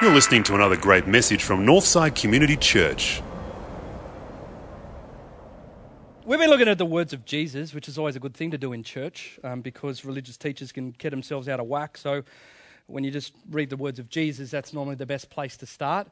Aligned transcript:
You're 0.00 0.12
listening 0.12 0.42
to 0.44 0.54
another 0.54 0.76
great 0.76 1.06
message 1.06 1.44
from 1.44 1.64
Northside 1.64 2.20
Community 2.20 2.56
Church. 2.56 3.22
We've 6.24 6.40
been 6.40 6.50
looking 6.50 6.68
at 6.68 6.78
the 6.78 6.86
words 6.86 7.12
of 7.12 7.24
Jesus, 7.24 7.72
which 7.72 7.88
is 7.88 7.98
always 7.98 8.16
a 8.16 8.20
good 8.20 8.34
thing 8.34 8.50
to 8.50 8.58
do 8.58 8.72
in 8.72 8.82
church 8.82 9.38
um, 9.44 9.60
because 9.60 10.04
religious 10.04 10.36
teachers 10.36 10.72
can 10.72 10.90
get 10.90 11.10
themselves 11.10 11.48
out 11.48 11.60
of 11.60 11.66
whack. 11.66 11.96
So 11.96 12.24
when 12.86 13.04
you 13.04 13.10
just 13.10 13.32
read 13.50 13.70
the 13.70 13.76
words 13.76 13.98
of 13.98 14.08
Jesus, 14.08 14.50
that's 14.50 14.72
normally 14.72 14.96
the 14.96 15.06
best 15.06 15.30
place 15.30 15.56
to 15.58 15.66
start. 15.66 16.08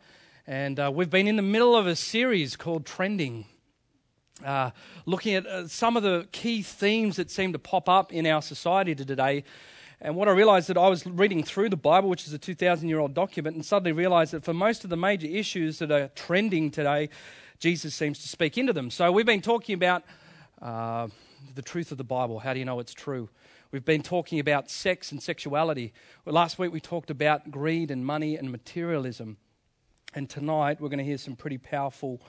And 0.46 0.78
uh, 0.78 0.90
we've 0.94 1.10
been 1.10 1.26
in 1.26 1.36
the 1.36 1.42
middle 1.42 1.76
of 1.76 1.86
a 1.86 1.96
series 1.96 2.56
called 2.56 2.86
Trending, 2.86 3.46
uh, 4.44 4.70
looking 5.06 5.34
at 5.34 5.46
uh, 5.46 5.68
some 5.68 5.96
of 5.96 6.02
the 6.02 6.26
key 6.32 6.62
themes 6.62 7.16
that 7.16 7.30
seem 7.30 7.52
to 7.52 7.58
pop 7.58 7.88
up 7.88 8.12
in 8.12 8.26
our 8.26 8.42
society 8.42 8.94
today. 8.94 9.44
And 10.00 10.16
what 10.16 10.28
I 10.28 10.32
realized 10.32 10.68
that 10.68 10.78
I 10.78 10.88
was 10.88 11.06
reading 11.06 11.42
through 11.42 11.68
the 11.68 11.76
Bible, 11.76 12.08
which 12.08 12.26
is 12.26 12.32
a 12.32 12.38
2,000 12.38 12.88
year 12.88 12.98
old 12.98 13.14
document, 13.14 13.56
and 13.56 13.64
suddenly 13.64 13.92
realized 13.92 14.32
that 14.32 14.44
for 14.44 14.54
most 14.54 14.84
of 14.84 14.90
the 14.90 14.96
major 14.96 15.26
issues 15.26 15.78
that 15.80 15.90
are 15.90 16.08
trending 16.14 16.70
today, 16.70 17.10
Jesus 17.58 17.94
seems 17.94 18.18
to 18.20 18.28
speak 18.28 18.56
into 18.56 18.72
them. 18.72 18.90
So 18.90 19.12
we've 19.12 19.26
been 19.26 19.42
talking 19.42 19.74
about 19.74 20.02
uh, 20.62 21.08
the 21.54 21.62
truth 21.62 21.92
of 21.92 21.98
the 21.98 22.04
Bible. 22.04 22.38
How 22.38 22.54
do 22.54 22.58
you 22.58 22.64
know 22.64 22.80
it's 22.80 22.94
true? 22.94 23.28
We've 23.72 23.84
been 23.84 24.02
talking 24.02 24.40
about 24.40 24.70
sex 24.70 25.12
and 25.12 25.22
sexuality. 25.22 25.92
Well, 26.24 26.34
last 26.34 26.58
week 26.58 26.72
we 26.72 26.80
talked 26.80 27.10
about 27.10 27.50
greed 27.50 27.90
and 27.90 28.04
money 28.04 28.36
and 28.36 28.50
materialism. 28.50 29.36
And 30.14 30.28
tonight 30.28 30.80
we're 30.80 30.88
going 30.88 30.98
to 30.98 31.04
hear 31.04 31.18
some 31.18 31.36
pretty 31.36 31.58
powerful 31.58 32.20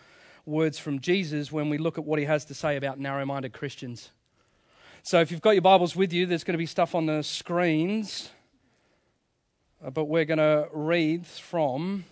words 0.45 0.79
from 0.79 0.99
Jesus 0.99 1.51
when 1.51 1.69
we 1.69 1.77
look 1.77 1.97
at 1.97 2.03
what 2.03 2.19
he 2.19 2.25
has 2.25 2.45
to 2.45 2.53
say 2.53 2.77
about 2.77 2.99
narrow 2.99 3.25
minded 3.25 3.53
Christians. 3.53 4.11
So 5.03 5.19
if 5.19 5.31
you've 5.31 5.41
got 5.41 5.51
your 5.51 5.61
Bibles 5.61 5.95
with 5.95 6.13
you, 6.13 6.25
there's 6.25 6.43
going 6.43 6.53
to 6.53 6.59
be 6.59 6.65
stuff 6.65 6.93
on 6.93 7.05
the 7.05 7.23
screens. 7.23 8.29
Uh, 9.83 9.89
but 9.89 10.05
we're 10.05 10.25
going 10.25 10.37
to 10.37 10.67
read 10.71 11.25
from 11.25 12.05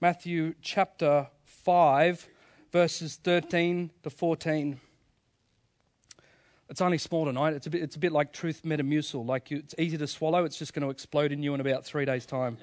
Matthew 0.00 0.54
chapter 0.62 1.26
5, 1.44 2.28
verses 2.70 3.16
13 3.16 3.90
to 4.04 4.10
14. 4.10 4.80
It's 6.70 6.80
only 6.80 6.98
small 6.98 7.24
tonight. 7.24 7.54
It's 7.54 7.66
a 7.66 7.70
bit, 7.70 7.82
it's 7.82 7.96
a 7.96 7.98
bit 7.98 8.12
like 8.12 8.32
truth 8.32 8.62
metamucil. 8.64 9.26
Like 9.26 9.50
you, 9.50 9.58
it's 9.58 9.74
easy 9.78 9.98
to 9.98 10.06
swallow. 10.06 10.44
It's 10.44 10.58
just 10.58 10.74
going 10.74 10.84
to 10.84 10.90
explode 10.90 11.32
in 11.32 11.42
you 11.42 11.54
in 11.54 11.60
about 11.60 11.84
three 11.84 12.04
days' 12.04 12.26
time. 12.26 12.58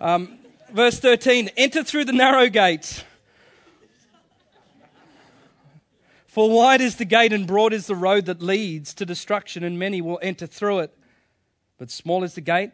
Um, 0.00 0.38
verse 0.72 0.98
13 0.98 1.50
Enter 1.56 1.84
through 1.84 2.04
the 2.04 2.12
narrow 2.12 2.48
gate. 2.48 3.04
For 6.34 6.50
wide 6.50 6.80
is 6.80 6.96
the 6.96 7.04
gate 7.04 7.32
and 7.32 7.46
broad 7.46 7.72
is 7.72 7.86
the 7.86 7.94
road 7.94 8.24
that 8.24 8.42
leads 8.42 8.92
to 8.94 9.06
destruction, 9.06 9.62
and 9.62 9.78
many 9.78 10.00
will 10.00 10.18
enter 10.20 10.48
through 10.48 10.80
it. 10.80 10.98
But 11.78 11.92
small 11.92 12.24
is 12.24 12.34
the 12.34 12.40
gate, 12.40 12.72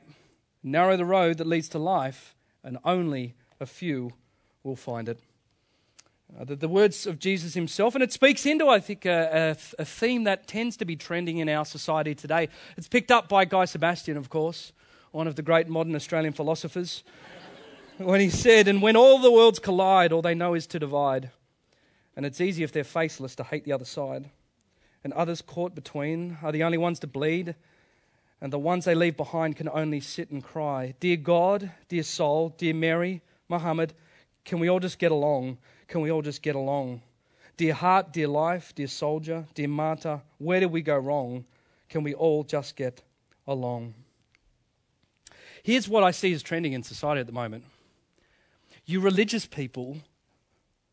narrow 0.62 0.97
the 0.97 1.05
road 1.05 1.36
that 1.36 1.47
leads 1.47 1.69
to 1.70 1.78
life, 1.78 2.34
and 2.64 2.78
only 2.86 3.34
a 3.61 3.66
few 3.66 4.14
will 4.62 4.77
find 4.77 5.11
it. 5.11 5.20
Uh, 6.41 6.44
the, 6.44 6.56
the, 6.56 6.69
words 6.69 7.06
of 7.06 7.19
Jesus 7.19 7.53
himself, 7.53 7.94
and 7.94 8.03
it 8.03 8.14
speaks 8.14 8.47
into, 8.47 8.66
I 8.66 8.81
think, 8.81 9.05
a, 9.05 9.56
a, 9.78 9.83
a, 9.83 9.84
theme 9.84 10.25
that 10.25 10.48
tends 10.48 10.78
to 10.78 10.86
be 10.86 10.97
trending 10.97 11.36
in 11.36 11.50
our 11.50 11.66
society 11.66 12.14
today. 12.14 12.48
It's 12.78 12.88
picked 12.88 13.11
up 13.11 13.28
by 13.28 13.44
Guy 13.44 13.66
Sebastian, 13.66 14.16
of 14.16 14.31
course, 14.31 14.72
one 15.12 15.27
of 15.28 15.36
the 15.36 15.42
great 15.42 15.69
modern 15.69 15.94
Australian 15.94 16.33
philosophers, 16.33 17.05
when 17.98 18.20
he 18.20 18.31
said, 18.31 18.69
And 18.69 18.81
when 18.81 18.97
all 18.97 19.19
the 19.19 19.31
worlds 19.31 19.58
collide, 19.58 20.12
all 20.12 20.22
they 20.22 20.34
know 20.34 20.55
is 20.55 20.66
to 20.69 20.78
divide. 20.78 21.31
And 22.20 22.26
it's 22.26 22.42
easy 22.42 22.62
if 22.62 22.70
they're 22.70 22.84
faceless 22.84 23.34
to 23.36 23.44
hate 23.44 23.64
the 23.64 23.72
other 23.72 23.86
side. 23.86 24.28
And 25.02 25.14
others 25.14 25.40
caught 25.40 25.74
between 25.74 26.36
are 26.42 26.52
the 26.52 26.64
only 26.64 26.76
ones 26.76 26.98
to 26.98 27.06
bleed, 27.06 27.54
and 28.42 28.52
the 28.52 28.58
ones 28.58 28.84
they 28.84 28.94
leave 28.94 29.16
behind 29.16 29.56
can 29.56 29.70
only 29.70 30.00
sit 30.00 30.30
and 30.30 30.44
cry. 30.44 30.92
Dear 31.00 31.16
God, 31.16 31.70
dear 31.88 32.02
soul, 32.02 32.54
dear 32.58 32.74
Mary, 32.74 33.22
Muhammad, 33.48 33.94
can 34.44 34.60
we 34.60 34.69
all 34.69 34.81
just 34.81 34.98
get 34.98 35.10
along? 35.10 35.56
Can 35.88 36.03
we 36.03 36.10
all 36.10 36.20
just 36.20 36.42
get 36.42 36.54
along? 36.54 37.00
Dear 37.56 37.72
heart, 37.72 38.12
dear 38.12 38.28
life, 38.28 38.75
dear 38.75 38.88
soldier, 38.88 39.47
dear 39.54 39.69
martyr, 39.69 40.20
where 40.37 40.60
did 40.60 40.70
we 40.70 40.82
go 40.82 40.98
wrong? 40.98 41.47
Can 41.88 42.02
we 42.02 42.12
all 42.12 42.44
just 42.44 42.76
get 42.76 43.00
along? 43.47 43.94
Here's 45.62 45.88
what 45.88 46.04
I 46.04 46.10
see 46.10 46.34
as 46.34 46.42
trending 46.42 46.75
in 46.75 46.82
society 46.82 47.20
at 47.20 47.26
the 47.26 47.32
moment. 47.32 47.64
You 48.84 49.00
religious 49.00 49.47
people, 49.47 49.97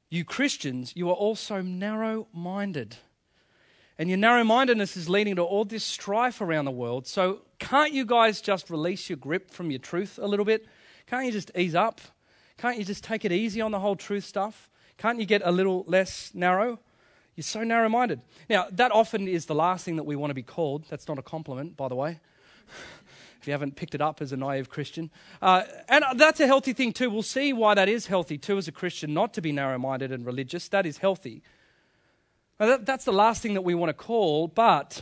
you 0.09 0.23
Christians, 0.23 0.93
you 0.95 1.09
are 1.09 1.15
also 1.15 1.61
narrow 1.61 2.27
minded. 2.33 2.97
And 3.97 4.09
your 4.09 4.17
narrow 4.17 4.43
mindedness 4.43 4.95
is 4.95 5.09
leading 5.09 5.35
to 5.37 5.43
all 5.43 5.65
this 5.65 5.83
strife 5.83 6.39
around 6.39 6.65
the 6.65 6.71
world. 6.71 7.07
So, 7.07 7.41
can't 7.59 7.91
you 7.91 8.05
guys 8.05 8.41
just 8.41 8.69
release 8.69 9.09
your 9.09 9.17
grip 9.17 9.49
from 9.49 9.71
your 9.71 9.79
truth 9.79 10.19
a 10.21 10.27
little 10.27 10.45
bit? 10.45 10.67
Can't 11.07 11.25
you 11.25 11.31
just 11.31 11.51
ease 11.55 11.73
up? 11.73 11.99
Can't 12.57 12.77
you 12.77 12.85
just 12.85 13.03
take 13.03 13.25
it 13.25 13.31
easy 13.31 13.61
on 13.61 13.71
the 13.71 13.79
whole 13.79 13.95
truth 13.95 14.23
stuff? 14.23 14.69
Can't 14.97 15.19
you 15.19 15.25
get 15.25 15.41
a 15.43 15.51
little 15.51 15.83
less 15.87 16.31
narrow? 16.33 16.79
You're 17.35 17.43
so 17.43 17.63
narrow 17.63 17.89
minded. 17.89 18.21
Now, 18.49 18.67
that 18.71 18.91
often 18.91 19.27
is 19.27 19.45
the 19.45 19.55
last 19.55 19.85
thing 19.85 19.95
that 19.97 20.03
we 20.03 20.15
want 20.15 20.31
to 20.31 20.35
be 20.35 20.43
called. 20.43 20.85
That's 20.89 21.07
not 21.07 21.19
a 21.19 21.21
compliment, 21.21 21.77
by 21.77 21.87
the 21.87 21.95
way, 21.95 22.19
if 23.47 23.49
you 23.49 23.53
haven't 23.53 23.77
picked 23.77 23.95
it 23.95 24.01
up 24.01 24.21
as 24.21 24.33
a 24.33 24.37
naive 24.37 24.69
Christian. 24.69 25.09
Uh, 25.41 25.63
and 25.87 26.03
that's 26.17 26.41
a 26.41 26.47
healthy 26.47 26.73
thing, 26.73 26.91
too. 26.91 27.09
We'll 27.09 27.23
see 27.23 27.53
why 27.53 27.75
that 27.75 27.87
is 27.87 28.07
healthy, 28.07 28.37
too, 28.37 28.57
as 28.57 28.67
a 28.67 28.73
Christian, 28.73 29.13
not 29.13 29.33
to 29.35 29.41
be 29.41 29.53
narrow 29.53 29.77
minded 29.77 30.11
and 30.11 30.25
religious. 30.25 30.67
That 30.67 30.85
is 30.85 30.97
healthy. 30.97 31.43
That, 32.57 32.85
that's 32.85 33.05
the 33.05 33.13
last 33.13 33.41
thing 33.41 33.53
that 33.53 33.61
we 33.61 33.73
want 33.73 33.89
to 33.89 33.93
call, 33.93 34.49
but 34.49 35.01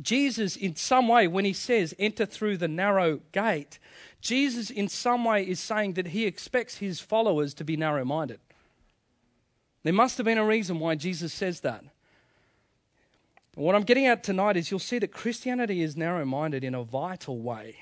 Jesus, 0.00 0.54
in 0.54 0.76
some 0.76 1.08
way, 1.08 1.26
when 1.26 1.44
he 1.44 1.52
says, 1.52 1.92
enter 1.98 2.24
through 2.24 2.58
the 2.58 2.68
narrow 2.68 3.20
gate, 3.32 3.80
Jesus, 4.20 4.70
in 4.70 4.86
some 4.86 5.24
way, 5.24 5.42
is 5.42 5.58
saying 5.58 5.94
that 5.94 6.08
he 6.08 6.24
expects 6.24 6.76
his 6.76 7.00
followers 7.00 7.52
to 7.54 7.64
be 7.64 7.76
narrow 7.76 8.04
minded. 8.04 8.38
There 9.82 9.92
must 9.92 10.18
have 10.18 10.24
been 10.24 10.38
a 10.38 10.46
reason 10.46 10.78
why 10.78 10.94
Jesus 10.94 11.32
says 11.32 11.62
that. 11.62 11.82
What 13.56 13.74
I'm 13.74 13.82
getting 13.82 14.06
at 14.06 14.22
tonight 14.22 14.56
is 14.56 14.70
you'll 14.70 14.80
see 14.80 14.98
that 14.98 15.12
Christianity 15.12 15.82
is 15.82 15.96
narrow 15.96 16.24
minded 16.26 16.62
in 16.62 16.74
a 16.74 16.82
vital 16.82 17.38
way. 17.38 17.76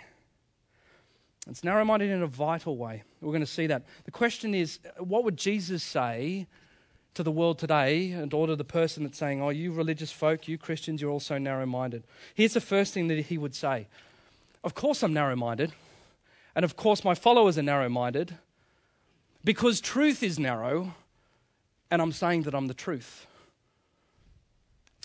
It's 1.49 1.65
narrow 1.65 1.85
minded 1.85 2.11
in 2.11 2.23
a 2.23 2.29
vital 2.29 2.77
way. 2.77 3.03
We're 3.21 3.33
going 3.33 3.41
to 3.41 3.47
see 3.47 3.67
that. 3.67 3.85
The 4.05 4.11
question 4.11 4.55
is 4.55 4.79
what 4.99 5.25
would 5.25 5.37
Jesus 5.37 5.83
say 5.83 6.47
to 7.15 7.23
the 7.23 7.33
world 7.33 7.59
today 7.59 8.13
and 8.13 8.33
or 8.33 8.47
to 8.47 8.57
the 8.57 8.65
person 8.65 9.03
that's 9.03 9.19
saying, 9.19 9.43
Oh, 9.43 9.51
you 9.51 9.73
religious 9.73 10.13
folk, 10.13 10.49
you 10.49 10.57
Christians, 10.59 11.03
you're 11.03 11.11
also 11.11 11.39
narrow 11.39 11.67
minded? 11.67 12.05
Here's 12.35 12.55
the 12.55 12.61
first 12.61 12.95
thing 12.95 13.09
that 13.09 13.19
he 13.19 13.37
would 13.37 13.55
say 13.55 13.89
Of 14.63 14.75
course, 14.75 15.03
I'm 15.03 15.13
narrow 15.13 15.37
minded. 15.37 15.73
And 16.55 16.65
of 16.65 16.77
course, 16.77 17.03
my 17.03 17.17
followers 17.17 17.59
are 17.59 17.63
narrow 17.63 17.89
minded 17.89 18.39
because 19.45 19.81
truth 19.81 20.23
is 20.23 20.39
narrow 20.39 20.95
and 21.91 22.01
I'm 22.01 22.13
saying 22.13 22.43
that 22.43 22.55
I'm 22.55 22.69
the 22.69 22.75
truth. 22.75 23.27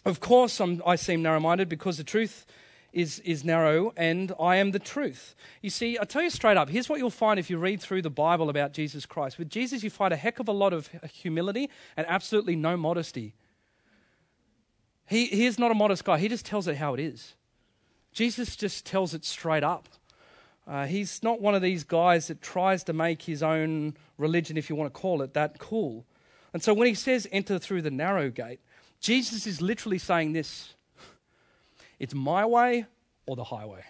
Of 0.06 0.20
course, 0.20 0.60
I'm, 0.60 0.82
i 0.86 0.96
seem 0.96 1.22
narrow 1.22 1.40
minded 1.40 1.70
because 1.70 1.98
the 1.98 2.04
truth 2.04 2.46
is, 2.94 3.20
is 3.20 3.44
narrow 3.44 3.94
and 3.98 4.34
I 4.40 4.58
am 4.58 4.72
the 4.72 4.80
truth. 4.80 5.36
You 5.62 5.70
see, 5.70 5.98
I 6.00 6.06
tell 6.06 6.22
you 6.22 6.30
straight 6.30 6.58
up, 6.58 6.70
here's 6.70 6.90
what 6.90 7.00
you'll 7.00 7.10
find 7.10 7.40
if 7.40 7.50
you 7.50 7.58
read 7.58 7.82
through 7.82 8.02
the 8.02 8.10
Bible 8.10 8.50
about 8.50 8.74
Jesus 8.74 9.06
Christ. 9.06 9.38
With 9.38 9.50
Jesus, 9.50 9.84
you 9.84 9.90
find 9.90 10.14
a 10.14 10.18
heck 10.18 10.40
of 10.40 10.48
a 10.48 10.54
lot 10.54 10.74
of 10.74 10.90
humility 11.12 11.70
and 11.98 12.08
absolutely 12.08 12.56
no 12.56 12.78
modesty. 12.78 13.34
He, 15.08 15.26
he 15.26 15.46
is 15.46 15.60
not 15.60 15.72
a 15.72 15.76
modest 15.76 16.06
guy, 16.06 16.18
he 16.20 16.28
just 16.28 16.46
tells 16.46 16.68
it 16.68 16.78
how 16.78 16.94
it 16.94 17.00
is. 17.00 17.36
Jesus 18.12 18.56
just 18.56 18.86
tells 18.86 19.14
it 19.14 19.26
straight 19.26 19.64
up. 19.64 19.88
Uh, 20.68 20.86
he's 20.86 21.24
not 21.24 21.42
one 21.42 21.56
of 21.56 21.64
these 21.64 21.84
guys 21.84 22.28
that 22.28 22.42
tries 22.42 22.84
to 22.84 22.94
make 22.94 23.24
his 23.24 23.42
own 23.42 23.96
religion, 24.18 24.56
if 24.56 24.70
you 24.70 24.76
want 24.76 24.94
to 24.94 25.00
call 25.00 25.24
it 25.24 25.34
that, 25.34 25.58
cool. 25.58 26.06
And 26.54 26.62
so 26.62 26.74
when 26.74 26.88
he 26.88 26.94
says 26.94 27.28
enter 27.32 27.58
through 27.58 27.82
the 27.82 27.92
narrow 27.92 28.30
gate, 28.30 28.60
Jesus 29.00 29.48
is 29.48 29.62
literally 29.62 29.98
saying 29.98 30.34
this 30.34 30.74
it's 32.00 32.14
my 32.14 32.46
way 32.46 32.86
or 33.26 33.36
the 33.36 33.44
highway. 33.44 33.84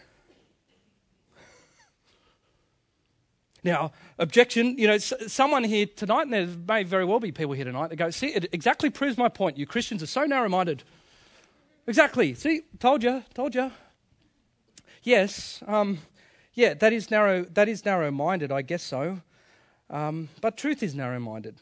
Now, 3.64 3.92
objection, 4.18 4.78
you 4.78 4.88
know, 4.88 4.98
someone 4.98 5.66
here 5.66 5.86
tonight, 5.86 6.24
and 6.24 6.34
there 6.34 6.48
may 6.48 6.84
very 6.84 7.04
well 7.04 7.20
be 7.20 7.32
people 7.32 7.54
here 7.54 7.66
tonight 7.66 7.90
that 7.90 7.98
go, 7.98 8.10
see, 8.10 8.28
it 8.28 8.48
exactly 8.54 8.90
proves 8.90 9.18
my 9.18 9.28
point. 9.28 9.58
You 9.58 9.66
Christians 9.66 10.02
are 10.02 10.08
so 10.08 10.24
narrow 10.26 10.48
minded. 10.48 10.84
Exactly. 11.86 12.34
See, 12.36 12.62
told 12.80 13.04
you, 13.04 13.24
told 13.34 13.56
you. 13.56 13.72
Yes, 15.04 15.62
um, 15.68 16.00
yeah, 16.54 16.74
that 16.76 16.94
is 16.94 17.12
narrow, 17.12 17.44
that 17.44 17.68
is 17.68 17.84
narrow 17.84 18.12
minded, 18.12 18.52
I 18.52 18.62
guess 18.62 18.84
so. 18.84 19.22
Um, 19.90 20.30
but 20.40 20.56
truth 20.56 20.84
is 20.84 20.94
narrow 20.94 21.20
minded. 21.20 21.56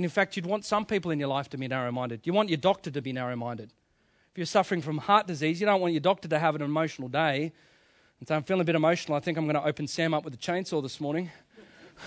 And 0.00 0.04
in 0.06 0.10
fact, 0.10 0.34
you'd 0.34 0.46
want 0.46 0.64
some 0.64 0.86
people 0.86 1.10
in 1.10 1.20
your 1.20 1.28
life 1.28 1.50
to 1.50 1.58
be 1.58 1.68
narrow 1.68 1.92
minded. 1.92 2.22
You 2.24 2.32
want 2.32 2.48
your 2.48 2.56
doctor 2.56 2.90
to 2.90 3.02
be 3.02 3.12
narrow 3.12 3.36
minded. 3.36 3.70
If 4.32 4.38
you're 4.38 4.46
suffering 4.46 4.80
from 4.80 4.96
heart 4.96 5.26
disease, 5.26 5.60
you 5.60 5.66
don't 5.66 5.82
want 5.82 5.92
your 5.92 6.00
doctor 6.00 6.26
to 6.26 6.38
have 6.38 6.54
an 6.54 6.62
emotional 6.62 7.06
day 7.10 7.52
and 8.18 8.26
say, 8.26 8.34
I'm 8.34 8.42
feeling 8.42 8.62
a 8.62 8.64
bit 8.64 8.76
emotional. 8.76 9.14
I 9.14 9.20
think 9.20 9.36
I'm 9.36 9.44
going 9.44 9.56
to 9.56 9.62
open 9.62 9.86
Sam 9.86 10.14
up 10.14 10.24
with 10.24 10.32
a 10.32 10.38
chainsaw 10.38 10.82
this 10.82 11.02
morning. 11.02 11.30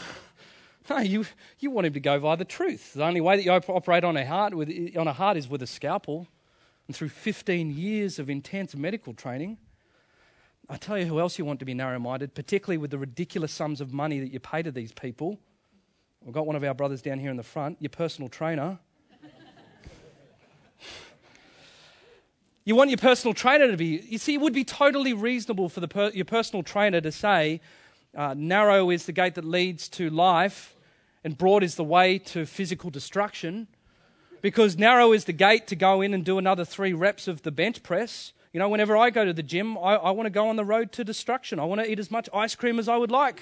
no, 0.89 0.97
you, 1.01 1.23
you 1.59 1.69
want 1.69 1.85
him 1.85 1.93
to 1.93 1.99
go 1.99 2.17
via 2.17 2.35
the 2.35 2.45
truth. 2.45 2.93
The 2.93 3.03
only 3.03 3.21
way 3.21 3.35
that 3.35 3.43
you 3.43 3.51
operate 3.51 4.03
on 4.03 4.17
a 4.17 4.25
heart, 4.25 4.55
with, 4.55 4.71
on 4.97 5.07
a 5.07 5.13
heart 5.13 5.37
is 5.37 5.47
with 5.47 5.61
a 5.61 5.67
scalpel. 5.67 6.27
And 6.87 6.95
through 6.95 7.09
15 7.09 7.69
years 7.77 8.17
of 8.17 8.27
intense 8.27 8.75
medical 8.75 9.13
training, 9.13 9.59
I 10.67 10.77
tell 10.77 10.97
you 10.97 11.05
who 11.05 11.19
else 11.19 11.37
you 11.37 11.45
want 11.45 11.59
to 11.59 11.65
be 11.65 11.75
narrow 11.75 11.99
minded, 11.99 12.33
particularly 12.33 12.79
with 12.79 12.89
the 12.89 12.97
ridiculous 12.97 13.51
sums 13.51 13.81
of 13.81 13.93
money 13.93 14.19
that 14.19 14.33
you 14.33 14.39
pay 14.39 14.63
to 14.63 14.71
these 14.71 14.93
people. 14.93 15.37
We've 16.25 16.33
got 16.33 16.47
one 16.47 16.55
of 16.55 16.63
our 16.63 16.73
brothers 16.73 17.01
down 17.01 17.19
here 17.19 17.31
in 17.31 17.37
the 17.37 17.43
front, 17.43 17.77
your 17.81 17.89
personal 17.89 18.29
trainer. 18.29 18.79
you 22.63 22.75
want 22.75 22.89
your 22.89 22.97
personal 22.97 23.33
trainer 23.33 23.69
to 23.69 23.75
be, 23.75 24.01
you 24.07 24.17
see, 24.17 24.35
it 24.35 24.39
would 24.39 24.53
be 24.53 24.63
totally 24.63 25.11
reasonable 25.11 25.67
for 25.67 25.81
the 25.81 25.87
per, 25.89 26.11
your 26.11 26.23
personal 26.23 26.63
trainer 26.63 27.01
to 27.01 27.11
say, 27.11 27.59
uh, 28.15 28.33
narrow 28.37 28.89
is 28.89 29.05
the 29.05 29.11
gate 29.11 29.35
that 29.35 29.43
leads 29.43 29.89
to 29.89 30.09
life, 30.09 30.77
and 31.25 31.37
broad 31.37 31.61
is 31.61 31.75
the 31.75 31.83
way 31.83 32.19
to 32.19 32.45
physical 32.45 32.89
destruction. 32.89 33.67
Because 34.41 34.77
narrow 34.77 35.11
is 35.11 35.25
the 35.25 35.33
gate 35.33 35.67
to 35.67 35.75
go 35.75 35.99
in 35.99 36.13
and 36.13 36.23
do 36.23 36.37
another 36.37 36.63
three 36.63 36.93
reps 36.93 37.27
of 37.27 37.41
the 37.41 37.51
bench 37.51 37.83
press. 37.83 38.31
You 38.53 38.59
know, 38.59 38.69
whenever 38.69 38.95
I 38.95 39.09
go 39.09 39.25
to 39.25 39.33
the 39.33 39.43
gym, 39.43 39.77
I, 39.77 39.95
I 39.95 40.11
want 40.11 40.27
to 40.27 40.29
go 40.29 40.47
on 40.47 40.55
the 40.55 40.65
road 40.65 40.93
to 40.93 41.03
destruction. 41.03 41.59
I 41.59 41.65
want 41.65 41.81
to 41.81 41.91
eat 41.91 41.99
as 41.99 42.09
much 42.09 42.29
ice 42.33 42.55
cream 42.55 42.79
as 42.79 42.87
I 42.87 42.95
would 42.95 43.11
like. 43.11 43.41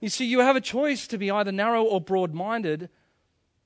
You 0.00 0.08
see, 0.08 0.26
you 0.26 0.40
have 0.40 0.56
a 0.56 0.60
choice 0.60 1.06
to 1.08 1.18
be 1.18 1.30
either 1.30 1.52
narrow 1.52 1.82
or 1.82 2.00
broad 2.00 2.34
minded, 2.34 2.90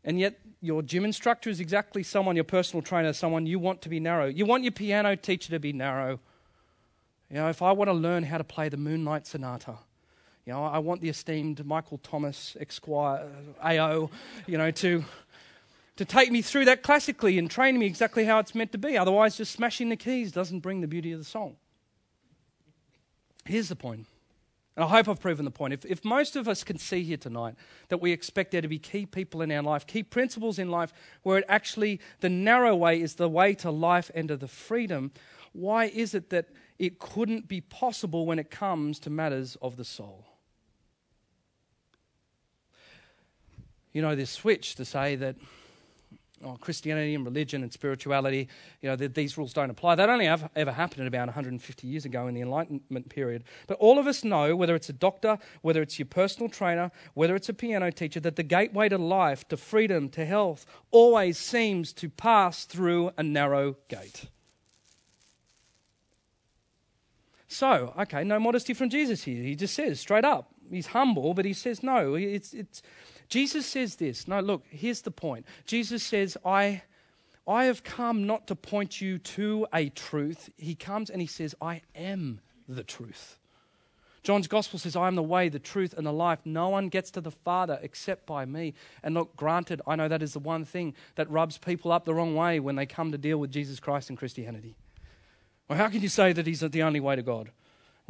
and 0.04 0.18
yet 0.18 0.38
your 0.60 0.82
gym 0.82 1.04
instructor 1.04 1.50
is 1.50 1.60
exactly 1.60 2.02
someone, 2.02 2.36
your 2.36 2.44
personal 2.44 2.82
trainer, 2.82 3.12
someone 3.12 3.46
you 3.46 3.58
want 3.58 3.82
to 3.82 3.88
be 3.88 3.98
narrow. 3.98 4.26
You 4.26 4.46
want 4.46 4.62
your 4.62 4.72
piano 4.72 5.16
teacher 5.16 5.50
to 5.50 5.58
be 5.58 5.72
narrow. 5.72 6.20
You 7.30 7.36
know, 7.36 7.48
if 7.48 7.62
I 7.62 7.72
want 7.72 7.88
to 7.88 7.94
learn 7.94 8.24
how 8.24 8.38
to 8.38 8.44
play 8.44 8.68
the 8.68 8.76
Moonlight 8.76 9.26
Sonata, 9.26 9.78
you 10.46 10.52
know, 10.52 10.64
I 10.64 10.78
want 10.78 11.00
the 11.00 11.08
esteemed 11.08 11.64
Michael 11.64 11.98
Thomas 11.98 12.56
Esquire, 12.58 13.28
uh, 13.62 13.66
AO, 13.66 14.10
you 14.46 14.58
know, 14.58 14.70
to, 14.70 15.04
to 15.96 16.04
take 16.04 16.30
me 16.32 16.42
through 16.42 16.64
that 16.64 16.82
classically 16.82 17.38
and 17.38 17.50
train 17.50 17.78
me 17.78 17.86
exactly 17.86 18.24
how 18.24 18.38
it's 18.38 18.54
meant 18.54 18.72
to 18.72 18.78
be. 18.78 18.96
Otherwise, 18.96 19.36
just 19.36 19.52
smashing 19.52 19.90
the 19.90 19.96
keys 19.96 20.32
doesn't 20.32 20.60
bring 20.60 20.80
the 20.80 20.88
beauty 20.88 21.12
of 21.12 21.18
the 21.18 21.24
song. 21.24 21.56
Here's 23.44 23.68
the 23.68 23.76
point 23.76 24.06
and 24.80 24.88
I 24.88 24.96
hope 24.96 25.10
I've 25.10 25.20
proven 25.20 25.44
the 25.44 25.50
point. 25.50 25.74
If, 25.74 25.84
if 25.84 26.06
most 26.06 26.36
of 26.36 26.48
us 26.48 26.64
can 26.64 26.78
see 26.78 27.02
here 27.02 27.18
tonight 27.18 27.54
that 27.88 28.00
we 28.00 28.12
expect 28.12 28.50
there 28.50 28.62
to 28.62 28.68
be 28.68 28.78
key 28.78 29.04
people 29.04 29.42
in 29.42 29.52
our 29.52 29.62
life, 29.62 29.86
key 29.86 30.02
principles 30.02 30.58
in 30.58 30.70
life, 30.70 30.94
where 31.22 31.36
it 31.36 31.44
actually, 31.50 32.00
the 32.20 32.30
narrow 32.30 32.74
way 32.74 32.98
is 32.98 33.16
the 33.16 33.28
way 33.28 33.52
to 33.56 33.70
life 33.70 34.10
and 34.14 34.28
to 34.28 34.38
the 34.38 34.48
freedom, 34.48 35.12
why 35.52 35.84
is 35.84 36.14
it 36.14 36.30
that 36.30 36.48
it 36.78 36.98
couldn't 36.98 37.46
be 37.46 37.60
possible 37.60 38.24
when 38.24 38.38
it 38.38 38.50
comes 38.50 38.98
to 39.00 39.10
matters 39.10 39.54
of 39.60 39.76
the 39.76 39.84
soul? 39.84 40.24
You 43.92 44.00
know, 44.00 44.14
this 44.14 44.30
switch 44.30 44.76
to 44.76 44.86
say 44.86 45.14
that 45.16 45.36
oh, 46.44 46.56
Christianity 46.60 47.14
and 47.14 47.24
religion 47.24 47.62
and 47.62 47.72
spirituality, 47.72 48.48
you 48.80 48.88
know, 48.88 48.96
these 48.96 49.36
rules 49.36 49.52
don't 49.52 49.70
apply. 49.70 49.94
That 49.94 50.08
only 50.08 50.26
ever, 50.26 50.48
ever 50.56 50.72
happened 50.72 51.06
about 51.06 51.28
150 51.28 51.86
years 51.86 52.04
ago 52.04 52.26
in 52.26 52.34
the 52.34 52.40
Enlightenment 52.40 53.08
period. 53.08 53.44
But 53.66 53.78
all 53.78 53.98
of 53.98 54.06
us 54.06 54.24
know, 54.24 54.56
whether 54.56 54.74
it's 54.74 54.88
a 54.88 54.94
doctor, 54.94 55.38
whether 55.62 55.82
it's 55.82 55.98
your 55.98 56.06
personal 56.06 56.48
trainer, 56.48 56.90
whether 57.14 57.34
it's 57.34 57.48
a 57.48 57.54
piano 57.54 57.90
teacher, 57.90 58.20
that 58.20 58.36
the 58.36 58.42
gateway 58.42 58.88
to 58.88 58.98
life, 58.98 59.46
to 59.48 59.56
freedom, 59.56 60.08
to 60.10 60.24
health, 60.24 60.66
always 60.90 61.38
seems 61.38 61.92
to 61.94 62.08
pass 62.08 62.64
through 62.64 63.12
a 63.16 63.22
narrow 63.22 63.76
gate. 63.88 64.26
So, 67.52 67.92
okay, 67.98 68.22
no 68.22 68.38
modesty 68.38 68.74
from 68.74 68.90
Jesus 68.90 69.24
here. 69.24 69.42
He 69.42 69.56
just 69.56 69.74
says 69.74 69.98
straight 69.98 70.24
up. 70.24 70.54
He's 70.70 70.86
humble, 70.86 71.34
but 71.34 71.44
he 71.44 71.52
says 71.52 71.82
no. 71.82 72.14
It's, 72.14 72.54
it's, 72.54 72.80
Jesus 73.30 73.64
says 73.64 73.96
this. 73.96 74.28
No, 74.28 74.40
look, 74.40 74.64
here's 74.68 75.02
the 75.02 75.10
point. 75.10 75.46
Jesus 75.64 76.02
says, 76.02 76.36
I, 76.44 76.82
I 77.46 77.64
have 77.64 77.84
come 77.84 78.26
not 78.26 78.48
to 78.48 78.56
point 78.56 79.00
you 79.00 79.18
to 79.18 79.66
a 79.72 79.88
truth. 79.88 80.50
He 80.56 80.74
comes 80.74 81.08
and 81.08 81.20
he 81.20 81.26
says, 81.26 81.54
I 81.62 81.82
am 81.94 82.40
the 82.68 82.82
truth. 82.82 83.38
John's 84.22 84.48
gospel 84.48 84.78
says, 84.78 84.96
I 84.96 85.06
am 85.06 85.14
the 85.14 85.22
way, 85.22 85.48
the 85.48 85.58
truth, 85.58 85.94
and 85.96 86.06
the 86.06 86.12
life. 86.12 86.40
No 86.44 86.68
one 86.68 86.88
gets 86.88 87.10
to 87.12 87.22
the 87.22 87.30
Father 87.30 87.78
except 87.82 88.26
by 88.26 88.44
me. 88.44 88.74
And 89.02 89.14
look, 89.14 89.34
granted, 89.34 89.80
I 89.86 89.96
know 89.96 90.08
that 90.08 90.22
is 90.22 90.34
the 90.34 90.40
one 90.40 90.64
thing 90.64 90.94
that 91.14 91.30
rubs 91.30 91.56
people 91.56 91.90
up 91.90 92.04
the 92.04 92.12
wrong 92.12 92.34
way 92.34 92.60
when 92.60 92.76
they 92.76 92.84
come 92.84 93.12
to 93.12 93.18
deal 93.18 93.38
with 93.38 93.50
Jesus 93.50 93.80
Christ 93.80 94.10
and 94.10 94.18
Christianity. 94.18 94.74
Well, 95.68 95.78
how 95.78 95.88
can 95.88 96.02
you 96.02 96.08
say 96.08 96.32
that 96.32 96.46
He's 96.46 96.60
the 96.60 96.82
only 96.82 97.00
way 97.00 97.16
to 97.16 97.22
God? 97.22 97.50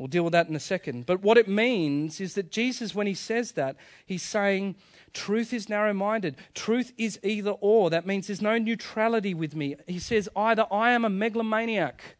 We'll 0.00 0.08
deal 0.08 0.22
with 0.24 0.32
that 0.32 0.48
in 0.48 0.56
a 0.56 0.60
second. 0.60 1.04
But 1.04 1.20
what 1.20 1.36
it 1.36 1.46
means 1.46 2.22
is 2.22 2.32
that 2.32 2.50
Jesus, 2.50 2.94
when 2.94 3.06
He 3.06 3.12
says 3.12 3.52
that, 3.52 3.76
He's 4.06 4.22
saying, 4.22 4.76
Truth 5.12 5.52
is 5.52 5.68
narrow 5.68 5.92
minded. 5.92 6.36
Truth 6.54 6.94
is 6.96 7.20
either 7.22 7.50
or. 7.50 7.90
That 7.90 8.06
means 8.06 8.26
there's 8.26 8.40
no 8.40 8.56
neutrality 8.56 9.34
with 9.34 9.54
me. 9.54 9.76
He 9.86 9.98
says 9.98 10.26
either 10.34 10.64
I 10.72 10.92
am 10.92 11.04
a 11.04 11.10
megalomaniac 11.10 12.16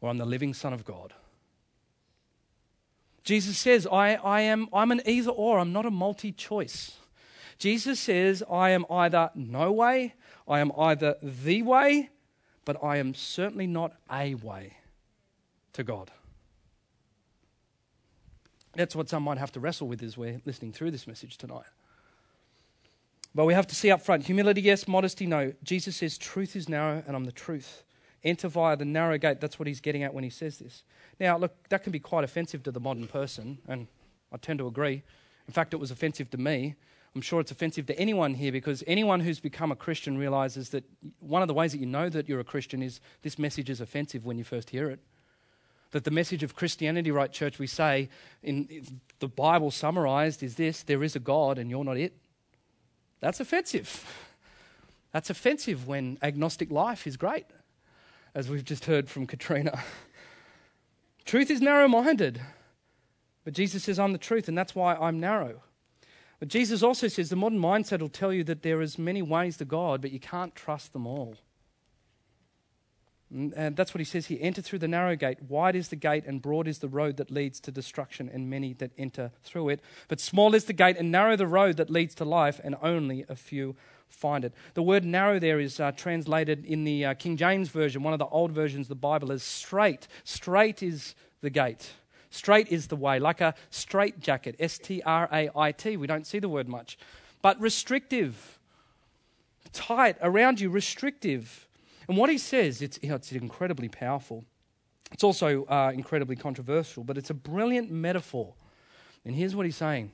or 0.00 0.08
I'm 0.08 0.16
the 0.16 0.24
living 0.24 0.54
Son 0.54 0.72
of 0.72 0.86
God. 0.86 1.12
Jesus 3.24 3.58
says, 3.58 3.86
I, 3.86 4.14
I 4.14 4.40
am, 4.40 4.66
I'm 4.72 4.90
an 4.90 5.02
either 5.04 5.32
or, 5.32 5.58
I'm 5.58 5.74
not 5.74 5.84
a 5.84 5.90
multi 5.90 6.32
choice. 6.32 6.92
Jesus 7.58 8.00
says, 8.00 8.42
I 8.50 8.70
am 8.70 8.86
either 8.88 9.28
no 9.34 9.70
way, 9.70 10.14
I 10.48 10.60
am 10.60 10.72
either 10.78 11.16
the 11.22 11.60
way, 11.60 12.08
but 12.64 12.82
I 12.82 12.96
am 12.96 13.12
certainly 13.12 13.66
not 13.66 13.92
a 14.10 14.34
way 14.36 14.78
to 15.74 15.84
God. 15.84 16.10
That's 18.76 18.94
what 18.94 19.08
some 19.08 19.22
might 19.22 19.38
have 19.38 19.52
to 19.52 19.60
wrestle 19.60 19.88
with 19.88 20.02
as 20.02 20.16
we're 20.16 20.40
listening 20.44 20.72
through 20.72 20.90
this 20.90 21.06
message 21.06 21.38
tonight. 21.38 21.64
But 23.34 23.44
we 23.44 23.54
have 23.54 23.66
to 23.66 23.74
see 23.74 23.90
up 23.90 24.02
front 24.02 24.24
humility, 24.24 24.62
yes, 24.62 24.86
modesty, 24.86 25.26
no. 25.26 25.52
Jesus 25.62 25.96
says, 25.96 26.16
Truth 26.16 26.56
is 26.56 26.68
narrow, 26.68 27.02
and 27.06 27.16
I'm 27.16 27.24
the 27.24 27.32
truth. 27.32 27.82
Enter 28.24 28.48
via 28.48 28.76
the 28.76 28.84
narrow 28.84 29.18
gate. 29.18 29.40
That's 29.40 29.58
what 29.58 29.68
he's 29.68 29.80
getting 29.80 30.02
at 30.02 30.14
when 30.14 30.24
he 30.24 30.30
says 30.30 30.58
this. 30.58 30.84
Now, 31.20 31.36
look, 31.36 31.68
that 31.68 31.82
can 31.82 31.92
be 31.92 31.98
quite 31.98 32.24
offensive 32.24 32.62
to 32.64 32.70
the 32.70 32.80
modern 32.80 33.06
person, 33.06 33.58
and 33.68 33.88
I 34.32 34.36
tend 34.38 34.58
to 34.60 34.66
agree. 34.66 35.02
In 35.46 35.52
fact, 35.52 35.74
it 35.74 35.76
was 35.76 35.90
offensive 35.90 36.30
to 36.30 36.38
me. 36.38 36.74
I'm 37.14 37.22
sure 37.22 37.40
it's 37.40 37.50
offensive 37.50 37.86
to 37.86 37.98
anyone 37.98 38.34
here 38.34 38.52
because 38.52 38.84
anyone 38.86 39.20
who's 39.20 39.40
become 39.40 39.72
a 39.72 39.76
Christian 39.76 40.18
realizes 40.18 40.70
that 40.70 40.84
one 41.20 41.40
of 41.40 41.48
the 41.48 41.54
ways 41.54 41.72
that 41.72 41.78
you 41.78 41.86
know 41.86 42.08
that 42.10 42.28
you're 42.28 42.40
a 42.40 42.44
Christian 42.44 42.82
is 42.82 43.00
this 43.22 43.38
message 43.38 43.70
is 43.70 43.80
offensive 43.80 44.26
when 44.26 44.36
you 44.36 44.44
first 44.44 44.70
hear 44.70 44.90
it. 44.90 45.00
That 45.92 46.04
the 46.04 46.10
message 46.10 46.42
of 46.42 46.54
Christianity, 46.54 47.10
right, 47.10 47.32
church, 47.32 47.58
we 47.58 47.66
say 47.66 48.08
in 48.42 49.00
the 49.20 49.28
Bible 49.28 49.70
summarized 49.70 50.42
is 50.42 50.56
this 50.56 50.82
there 50.82 51.02
is 51.02 51.16
a 51.16 51.20
God 51.20 51.58
and 51.58 51.70
you're 51.70 51.84
not 51.84 51.96
it. 51.96 52.12
That's 53.20 53.40
offensive. 53.40 54.04
That's 55.12 55.30
offensive 55.30 55.86
when 55.86 56.18
agnostic 56.22 56.70
life 56.70 57.06
is 57.06 57.16
great, 57.16 57.46
as 58.34 58.50
we've 58.50 58.64
just 58.64 58.84
heard 58.84 59.08
from 59.08 59.26
Katrina. 59.26 59.82
truth 61.24 61.50
is 61.50 61.62
narrow 61.62 61.88
minded, 61.88 62.40
but 63.44 63.54
Jesus 63.54 63.84
says, 63.84 63.98
I'm 63.98 64.12
the 64.12 64.18
truth, 64.18 64.48
and 64.48 64.58
that's 64.58 64.74
why 64.74 64.94
I'm 64.96 65.20
narrow. 65.20 65.62
But 66.38 66.48
Jesus 66.48 66.82
also 66.82 67.08
says 67.08 67.30
the 67.30 67.36
modern 67.36 67.60
mindset 67.60 68.00
will 68.00 68.08
tell 68.08 68.32
you 68.32 68.44
that 68.44 68.62
there 68.62 68.82
is 68.82 68.98
many 68.98 69.22
ways 69.22 69.56
to 69.58 69.64
God, 69.64 70.02
but 70.02 70.10
you 70.10 70.20
can't 70.20 70.54
trust 70.54 70.92
them 70.92 71.06
all. 71.06 71.36
And 73.34 73.74
that's 73.74 73.92
what 73.92 74.00
he 74.00 74.04
says 74.04 74.26
here 74.26 74.38
enter 74.40 74.62
through 74.62 74.78
the 74.78 74.88
narrow 74.88 75.16
gate. 75.16 75.42
Wide 75.42 75.74
is 75.74 75.88
the 75.88 75.96
gate, 75.96 76.24
and 76.26 76.40
broad 76.40 76.68
is 76.68 76.78
the 76.78 76.88
road 76.88 77.16
that 77.16 77.30
leads 77.30 77.58
to 77.60 77.72
destruction, 77.72 78.30
and 78.32 78.48
many 78.48 78.72
that 78.74 78.92
enter 78.96 79.32
through 79.42 79.70
it. 79.70 79.80
But 80.06 80.20
small 80.20 80.54
is 80.54 80.66
the 80.66 80.72
gate, 80.72 80.96
and 80.96 81.10
narrow 81.10 81.34
the 81.34 81.46
road 81.46 81.76
that 81.78 81.90
leads 81.90 82.14
to 82.16 82.24
life, 82.24 82.60
and 82.62 82.76
only 82.82 83.24
a 83.28 83.34
few 83.34 83.74
find 84.08 84.44
it. 84.44 84.52
The 84.74 84.82
word 84.82 85.04
narrow 85.04 85.40
there 85.40 85.58
is 85.58 85.80
uh, 85.80 85.90
translated 85.90 86.64
in 86.64 86.84
the 86.84 87.06
uh, 87.06 87.14
King 87.14 87.36
James 87.36 87.68
Version, 87.68 88.04
one 88.04 88.12
of 88.12 88.20
the 88.20 88.26
old 88.26 88.52
versions 88.52 88.86
of 88.86 88.90
the 88.90 88.94
Bible, 88.94 89.32
as 89.32 89.42
straight. 89.42 90.06
Straight 90.22 90.80
is 90.80 91.16
the 91.40 91.50
gate. 91.50 91.90
Straight 92.30 92.68
is 92.68 92.86
the 92.86 92.96
way, 92.96 93.18
like 93.18 93.40
a 93.40 93.54
straight 93.70 94.20
jacket, 94.20 94.54
S 94.60 94.78
T 94.78 95.02
R 95.04 95.28
A 95.32 95.50
I 95.56 95.72
T. 95.72 95.96
We 95.96 96.06
don't 96.06 96.26
see 96.26 96.38
the 96.38 96.48
word 96.48 96.68
much. 96.68 96.96
But 97.42 97.60
restrictive, 97.60 98.58
tight, 99.72 100.16
around 100.22 100.60
you, 100.60 100.70
restrictive 100.70 101.65
and 102.08 102.16
what 102.16 102.30
he 102.30 102.38
says, 102.38 102.82
it's, 102.82 102.98
it's 103.02 103.32
incredibly 103.32 103.88
powerful. 103.88 104.44
It's 105.12 105.24
also 105.24 105.64
uh, 105.64 105.92
incredibly 105.94 106.36
controversial, 106.36 107.04
but 107.04 107.18
it's 107.18 107.30
a 107.30 107.34
brilliant 107.34 107.90
metaphor. 107.90 108.54
And 109.24 109.34
here's 109.34 109.54
what 109.54 109.66
he's 109.66 109.76
saying 109.76 110.12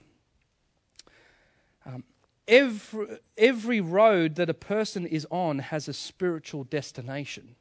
um, 1.84 2.04
every, 2.48 3.18
every 3.36 3.80
road 3.80 4.36
that 4.36 4.48
a 4.48 4.54
person 4.54 5.06
is 5.06 5.26
on 5.30 5.58
has 5.58 5.88
a 5.88 5.92
spiritual 5.92 6.64
destination, 6.64 7.56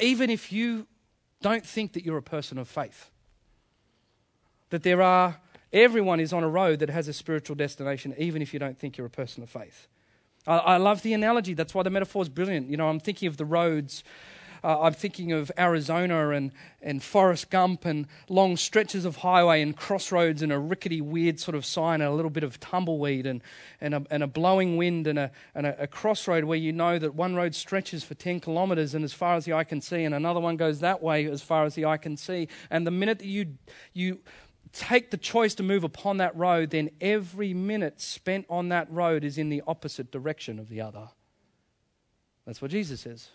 even 0.00 0.30
if 0.30 0.52
you 0.52 0.86
don't 1.40 1.64
think 1.64 1.92
that 1.92 2.04
you're 2.04 2.18
a 2.18 2.22
person 2.22 2.58
of 2.58 2.68
faith. 2.68 3.10
That 4.70 4.82
there 4.82 5.02
are, 5.02 5.40
everyone 5.72 6.20
is 6.20 6.32
on 6.32 6.42
a 6.42 6.48
road 6.48 6.80
that 6.80 6.90
has 6.90 7.06
a 7.06 7.12
spiritual 7.12 7.54
destination, 7.54 8.14
even 8.18 8.42
if 8.42 8.52
you 8.52 8.58
don't 8.58 8.78
think 8.78 8.96
you're 8.96 9.06
a 9.06 9.10
person 9.10 9.42
of 9.42 9.50
faith. 9.50 9.88
I, 10.46 10.56
I 10.58 10.76
love 10.76 11.02
the 11.02 11.12
analogy. 11.12 11.54
That's 11.54 11.74
why 11.74 11.82
the 11.82 11.90
metaphor 11.90 12.22
is 12.22 12.28
brilliant. 12.28 12.70
You 12.70 12.76
know, 12.76 12.88
I'm 12.88 13.00
thinking 13.00 13.28
of 13.28 13.36
the 13.36 13.44
roads 13.44 14.04
uh, 14.64 14.80
I'm 14.80 14.94
thinking 14.94 15.30
of 15.32 15.52
Arizona 15.58 16.30
and, 16.30 16.50
and 16.80 17.02
Forrest 17.02 17.50
Gump 17.50 17.84
and 17.84 18.06
long 18.30 18.56
stretches 18.56 19.04
of 19.04 19.16
highway 19.16 19.60
and 19.60 19.76
crossroads 19.76 20.40
and 20.40 20.50
a 20.50 20.58
rickety, 20.58 21.02
weird 21.02 21.38
sort 21.38 21.54
of 21.54 21.66
sign 21.66 22.00
and 22.00 22.10
a 22.10 22.14
little 22.14 22.30
bit 22.30 22.44
of 22.44 22.58
tumbleweed 22.60 23.26
and, 23.26 23.42
and, 23.82 23.94
a, 23.94 24.06
and 24.10 24.22
a 24.22 24.26
blowing 24.26 24.78
wind 24.78 25.06
and, 25.06 25.18
a, 25.18 25.30
and 25.54 25.66
a, 25.66 25.82
a 25.82 25.86
crossroad 25.86 26.44
where 26.44 26.56
you 26.56 26.72
know 26.72 26.98
that 26.98 27.14
one 27.14 27.34
road 27.34 27.54
stretches 27.54 28.04
for 28.04 28.14
10 28.14 28.40
kilometres 28.40 28.94
and 28.94 29.04
as 29.04 29.12
far 29.12 29.36
as 29.36 29.44
the 29.44 29.52
eye 29.52 29.64
can 29.64 29.82
see, 29.82 30.02
and 30.02 30.14
another 30.14 30.40
one 30.40 30.56
goes 30.56 30.80
that 30.80 31.02
way 31.02 31.26
as 31.26 31.42
far 31.42 31.66
as 31.66 31.74
the 31.74 31.84
eye 31.84 31.98
can 31.98 32.16
see. 32.16 32.48
And 32.70 32.86
the 32.86 32.90
minute 32.90 33.18
that 33.18 33.28
you, 33.28 33.58
you 33.92 34.20
take 34.74 35.10
the 35.10 35.16
choice 35.16 35.54
to 35.54 35.62
move 35.62 35.84
upon 35.84 36.16
that 36.18 36.36
road, 36.36 36.70
then 36.70 36.90
every 37.00 37.54
minute 37.54 38.00
spent 38.00 38.44
on 38.50 38.68
that 38.70 38.90
road 38.90 39.24
is 39.24 39.38
in 39.38 39.48
the 39.48 39.62
opposite 39.66 40.10
direction 40.10 40.58
of 40.58 40.68
the 40.68 40.80
other. 40.80 41.08
That's 42.44 42.60
what 42.60 42.72
Jesus 42.72 43.00
says. 43.00 43.28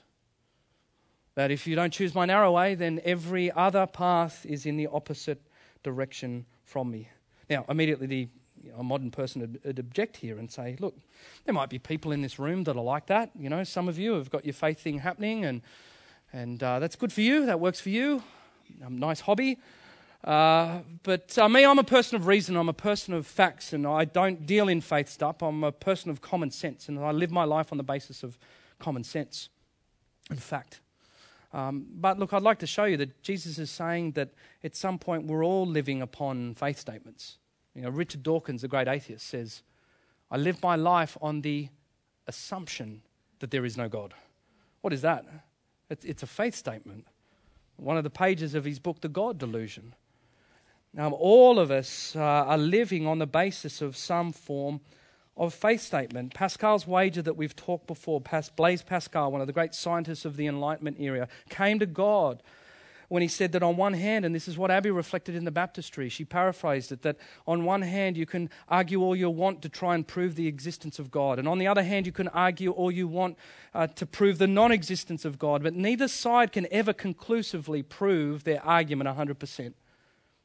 That 1.35 1.49
if 1.49 1.65
you 1.65 1.75
don't 1.75 1.93
choose 1.93 2.13
my 2.13 2.25
narrow 2.25 2.51
way, 2.51 2.75
then 2.75 2.99
every 3.05 3.51
other 3.51 3.87
path 3.87 4.45
is 4.45 4.65
in 4.65 4.75
the 4.75 4.87
opposite 4.87 5.41
direction 5.81 6.45
from 6.65 6.91
me. 6.91 7.09
Now, 7.49 7.65
immediately, 7.69 8.07
the 8.07 8.27
you 8.61 8.71
know, 8.71 8.79
a 8.79 8.83
modern 8.83 9.09
person 9.09 9.59
would, 9.63 9.79
object 9.79 10.17
here 10.17 10.37
and 10.37 10.51
say, 10.51 10.75
look, 10.79 10.97
there 11.45 11.53
might 11.53 11.69
be 11.69 11.79
people 11.79 12.11
in 12.11 12.21
this 12.21 12.37
room 12.37 12.65
that 12.65 12.75
are 12.75 12.83
like 12.83 13.05
that. 13.07 13.31
You 13.39 13.49
know, 13.49 13.63
some 13.63 13.87
of 13.87 13.97
you 13.97 14.13
have 14.13 14.29
got 14.29 14.45
your 14.45 14.53
faith 14.53 14.81
thing 14.81 14.99
happening, 14.99 15.45
and, 15.45 15.61
and 16.33 16.61
uh, 16.61 16.79
that's 16.79 16.97
good 16.97 17.13
for 17.13 17.21
you, 17.21 17.45
that 17.45 17.61
works 17.61 17.79
for 17.79 17.89
you. 17.89 18.21
Um, 18.85 18.97
nice 18.97 19.21
hobby. 19.21 19.57
Uh, 20.23 20.79
but 21.03 21.37
uh, 21.37 21.47
me, 21.47 21.63
I'm 21.65 21.79
a 21.79 21.83
person 21.83 22.17
of 22.17 22.27
reason, 22.27 22.57
I'm 22.57 22.69
a 22.69 22.73
person 22.73 23.13
of 23.13 23.25
facts, 23.25 23.71
and 23.71 23.87
I 23.87 24.05
don't 24.05 24.45
deal 24.45 24.67
in 24.67 24.81
faith 24.81 25.09
stuff. 25.09 25.41
I'm 25.41 25.63
a 25.63 25.71
person 25.71 26.11
of 26.11 26.21
common 26.21 26.51
sense, 26.51 26.89
and 26.89 26.99
I 26.99 27.11
live 27.11 27.31
my 27.31 27.45
life 27.45 27.71
on 27.71 27.77
the 27.77 27.83
basis 27.83 28.21
of 28.23 28.37
common 28.79 29.03
sense 29.03 29.49
and 30.29 30.41
fact. 30.41 30.81
Um, 31.53 31.85
but 31.95 32.19
look, 32.19 32.33
I'd 32.33 32.43
like 32.43 32.59
to 32.59 32.67
show 32.67 32.85
you 32.85 32.97
that 32.97 33.23
Jesus 33.23 33.57
is 33.57 33.71
saying 33.71 34.11
that 34.11 34.29
at 34.63 34.75
some 34.75 34.99
point 34.99 35.25
we're 35.25 35.43
all 35.43 35.65
living 35.65 36.01
upon 36.01 36.53
faith 36.55 36.77
statements. 36.77 37.37
You 37.73 37.83
know, 37.83 37.89
Richard 37.89 38.23
Dawkins, 38.23 38.61
the 38.61 38.67
great 38.67 38.87
atheist, 38.87 39.25
says, 39.25 39.63
I 40.29 40.37
live 40.37 40.61
my 40.61 40.75
life 40.75 41.17
on 41.21 41.41
the 41.41 41.69
assumption 42.27 43.01
that 43.39 43.51
there 43.51 43.65
is 43.65 43.77
no 43.77 43.89
God. 43.89 44.13
What 44.81 44.93
is 44.93 45.01
that? 45.01 45.25
It's, 45.89 46.05
it's 46.05 46.23
a 46.23 46.27
faith 46.27 46.55
statement. 46.55 47.07
One 47.77 47.97
of 47.97 48.03
the 48.03 48.09
pages 48.09 48.53
of 48.53 48.65
his 48.65 48.77
book, 48.77 49.01
The 49.01 49.09
God 49.09 49.37
Delusion. 49.37 49.95
Now, 50.93 51.11
all 51.11 51.59
of 51.59 51.69
us 51.69 52.15
uh, 52.15 52.19
are 52.19 52.57
living 52.57 53.05
on 53.05 53.19
the 53.19 53.27
basis 53.27 53.81
of 53.81 53.95
some 53.95 54.31
form 54.31 54.81
of 55.37 55.53
faith 55.53 55.81
statement. 55.81 56.33
Pascal's 56.33 56.87
wager 56.87 57.21
that 57.21 57.37
we've 57.37 57.55
talked 57.55 57.87
before, 57.87 58.21
Blaise 58.55 58.81
Pascal, 58.81 59.31
one 59.31 59.41
of 59.41 59.47
the 59.47 59.53
great 59.53 59.73
scientists 59.73 60.25
of 60.25 60.35
the 60.35 60.47
Enlightenment 60.47 60.99
era, 60.99 61.27
came 61.49 61.79
to 61.79 61.85
God 61.85 62.43
when 63.09 63.21
he 63.23 63.27
said 63.27 63.51
that 63.51 63.63
on 63.63 63.75
one 63.75 63.93
hand, 63.93 64.23
and 64.23 64.33
this 64.33 64.47
is 64.47 64.57
what 64.57 64.71
Abby 64.71 64.91
reflected 64.91 65.35
in 65.35 65.43
the 65.43 65.51
baptistry, 65.51 66.09
she 66.09 66.23
paraphrased 66.23 66.91
it, 66.91 67.01
that 67.01 67.17
on 67.47 67.65
one 67.65 67.81
hand 67.81 68.15
you 68.15 68.25
can 68.25 68.49
argue 68.69 69.01
all 69.01 69.15
you 69.15 69.29
want 69.29 69.61
to 69.63 69.69
try 69.69 69.95
and 69.95 70.07
prove 70.07 70.35
the 70.35 70.47
existence 70.47 70.99
of 70.99 71.09
God, 71.09 71.39
and 71.39 71.47
on 71.47 71.57
the 71.57 71.67
other 71.67 71.83
hand 71.83 72.05
you 72.05 72.11
can 72.11 72.27
argue 72.29 72.71
all 72.71 72.91
you 72.91 73.07
want 73.07 73.37
uh, 73.73 73.87
to 73.87 74.05
prove 74.05 74.37
the 74.37 74.47
non 74.47 74.71
existence 74.71 75.25
of 75.25 75.39
God, 75.39 75.63
but 75.63 75.73
neither 75.73 76.07
side 76.07 76.51
can 76.51 76.67
ever 76.71 76.93
conclusively 76.93 77.81
prove 77.81 78.43
their 78.43 78.63
argument 78.63 79.09
100%. 79.09 79.73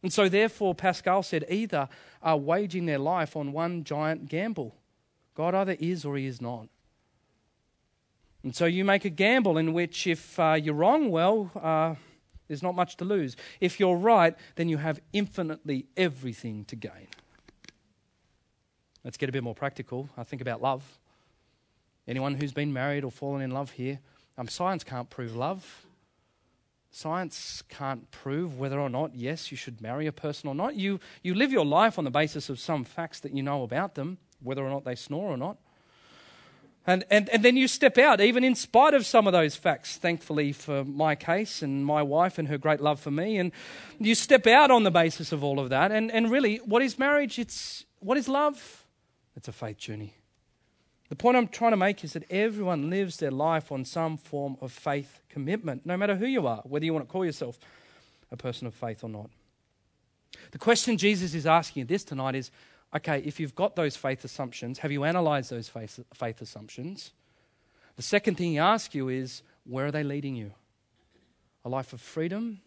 And 0.04 0.12
so, 0.12 0.28
therefore, 0.28 0.74
Pascal 0.74 1.22
said 1.22 1.46
either 1.48 1.88
are 2.22 2.36
waging 2.36 2.84
their 2.84 2.98
life 2.98 3.36
on 3.36 3.52
one 3.52 3.84
giant 3.84 4.28
gamble. 4.28 4.76
God 5.34 5.54
either 5.54 5.78
is 5.80 6.04
or 6.04 6.18
he 6.18 6.26
is 6.26 6.42
not. 6.42 6.68
And 8.42 8.54
so 8.54 8.66
you 8.66 8.84
make 8.84 9.06
a 9.06 9.08
gamble 9.08 9.56
in 9.56 9.72
which, 9.72 10.06
if 10.06 10.38
uh, 10.38 10.58
you're 10.62 10.74
wrong, 10.74 11.10
well, 11.10 11.50
uh, 11.56 11.94
there's 12.48 12.62
not 12.62 12.74
much 12.74 12.98
to 12.98 13.06
lose. 13.06 13.34
If 13.62 13.80
you're 13.80 13.96
right, 13.96 14.36
then 14.56 14.68
you 14.68 14.76
have 14.76 15.00
infinitely 15.14 15.86
everything 15.96 16.66
to 16.66 16.76
gain. 16.76 17.08
Let's 19.04 19.16
get 19.16 19.30
a 19.30 19.32
bit 19.32 19.42
more 19.42 19.54
practical. 19.54 20.10
I 20.18 20.24
think 20.24 20.42
about 20.42 20.60
love. 20.60 20.98
Anyone 22.06 22.34
who's 22.34 22.52
been 22.52 22.74
married 22.74 23.04
or 23.04 23.10
fallen 23.10 23.40
in 23.40 23.52
love 23.52 23.70
here, 23.70 24.00
um, 24.36 24.48
science 24.48 24.84
can't 24.84 25.08
prove 25.08 25.34
love. 25.34 25.83
Science 26.94 27.62
can't 27.68 28.08
prove 28.12 28.56
whether 28.56 28.78
or 28.78 28.88
not, 28.88 29.16
yes, 29.16 29.50
you 29.50 29.56
should 29.56 29.80
marry 29.80 30.06
a 30.06 30.12
person 30.12 30.48
or 30.48 30.54
not. 30.54 30.76
You, 30.76 31.00
you 31.24 31.34
live 31.34 31.50
your 31.50 31.64
life 31.64 31.98
on 31.98 32.04
the 32.04 32.10
basis 32.10 32.48
of 32.48 32.60
some 32.60 32.84
facts 32.84 33.18
that 33.20 33.34
you 33.34 33.42
know 33.42 33.64
about 33.64 33.96
them, 33.96 34.18
whether 34.40 34.64
or 34.64 34.70
not 34.70 34.84
they 34.84 34.94
snore 34.94 35.32
or 35.32 35.36
not. 35.36 35.56
And, 36.86 37.04
and, 37.10 37.28
and 37.30 37.42
then 37.42 37.56
you 37.56 37.66
step 37.66 37.98
out, 37.98 38.20
even 38.20 38.44
in 38.44 38.54
spite 38.54 38.94
of 38.94 39.04
some 39.06 39.26
of 39.26 39.32
those 39.32 39.56
facts, 39.56 39.96
thankfully 39.96 40.52
for 40.52 40.84
my 40.84 41.16
case 41.16 41.62
and 41.62 41.84
my 41.84 42.00
wife 42.02 42.38
and 42.38 42.46
her 42.46 42.58
great 42.58 42.80
love 42.80 43.00
for 43.00 43.10
me. 43.10 43.38
And 43.38 43.50
you 43.98 44.14
step 44.14 44.46
out 44.46 44.70
on 44.70 44.84
the 44.84 44.92
basis 44.92 45.32
of 45.32 45.42
all 45.42 45.58
of 45.58 45.70
that. 45.70 45.90
And, 45.90 46.12
and 46.12 46.30
really, 46.30 46.58
what 46.58 46.80
is 46.80 46.96
marriage? 46.96 47.40
It's, 47.40 47.84
what 47.98 48.16
is 48.16 48.28
love? 48.28 48.86
It's 49.34 49.48
a 49.48 49.52
faith 49.52 49.78
journey. 49.78 50.14
The 51.08 51.16
point 51.16 51.36
I'm 51.36 51.48
trying 51.48 51.72
to 51.72 51.76
make 51.76 52.02
is 52.02 52.14
that 52.14 52.24
everyone 52.30 52.88
lives 52.90 53.18
their 53.18 53.30
life 53.30 53.70
on 53.70 53.84
some 53.84 54.16
form 54.16 54.56
of 54.60 54.72
faith 54.72 55.20
commitment, 55.28 55.84
no 55.84 55.96
matter 55.96 56.16
who 56.16 56.26
you 56.26 56.46
are, 56.46 56.62
whether 56.64 56.84
you 56.84 56.94
want 56.94 57.06
to 57.06 57.12
call 57.12 57.24
yourself 57.24 57.58
a 58.30 58.36
person 58.36 58.66
of 58.66 58.74
faith 58.74 59.04
or 59.04 59.10
not. 59.10 59.30
The 60.50 60.58
question 60.58 60.96
Jesus 60.96 61.34
is 61.34 61.46
asking 61.46 61.80
you 61.82 61.84
this 61.86 62.04
tonight 62.04 62.34
is 62.34 62.50
okay, 62.94 63.20
if 63.24 63.40
you've 63.40 63.54
got 63.54 63.76
those 63.76 63.96
faith 63.96 64.24
assumptions, 64.24 64.78
have 64.78 64.92
you 64.92 65.04
analyzed 65.04 65.50
those 65.50 65.68
faith, 65.68 65.98
faith 66.14 66.40
assumptions? 66.40 67.12
The 67.96 68.02
second 68.02 68.36
thing 68.36 68.52
he 68.52 68.58
asks 68.58 68.94
you 68.94 69.08
is 69.08 69.42
where 69.64 69.86
are 69.86 69.90
they 69.90 70.04
leading 70.04 70.36
you? 70.36 70.52
A 71.64 71.68
life 71.68 71.92
of 71.92 72.00
freedom 72.00 72.60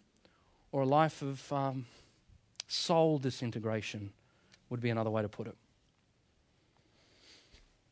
or 0.71 0.81
a 0.81 0.85
life 0.85 1.21
of 1.21 1.51
um, 1.53 1.85
soul 2.67 3.19
disintegration 3.19 4.11
would 4.69 4.81
be 4.81 4.89
another 4.89 5.09
way 5.09 5.21
to 5.21 5.29
put 5.29 5.47
it. 5.47 5.55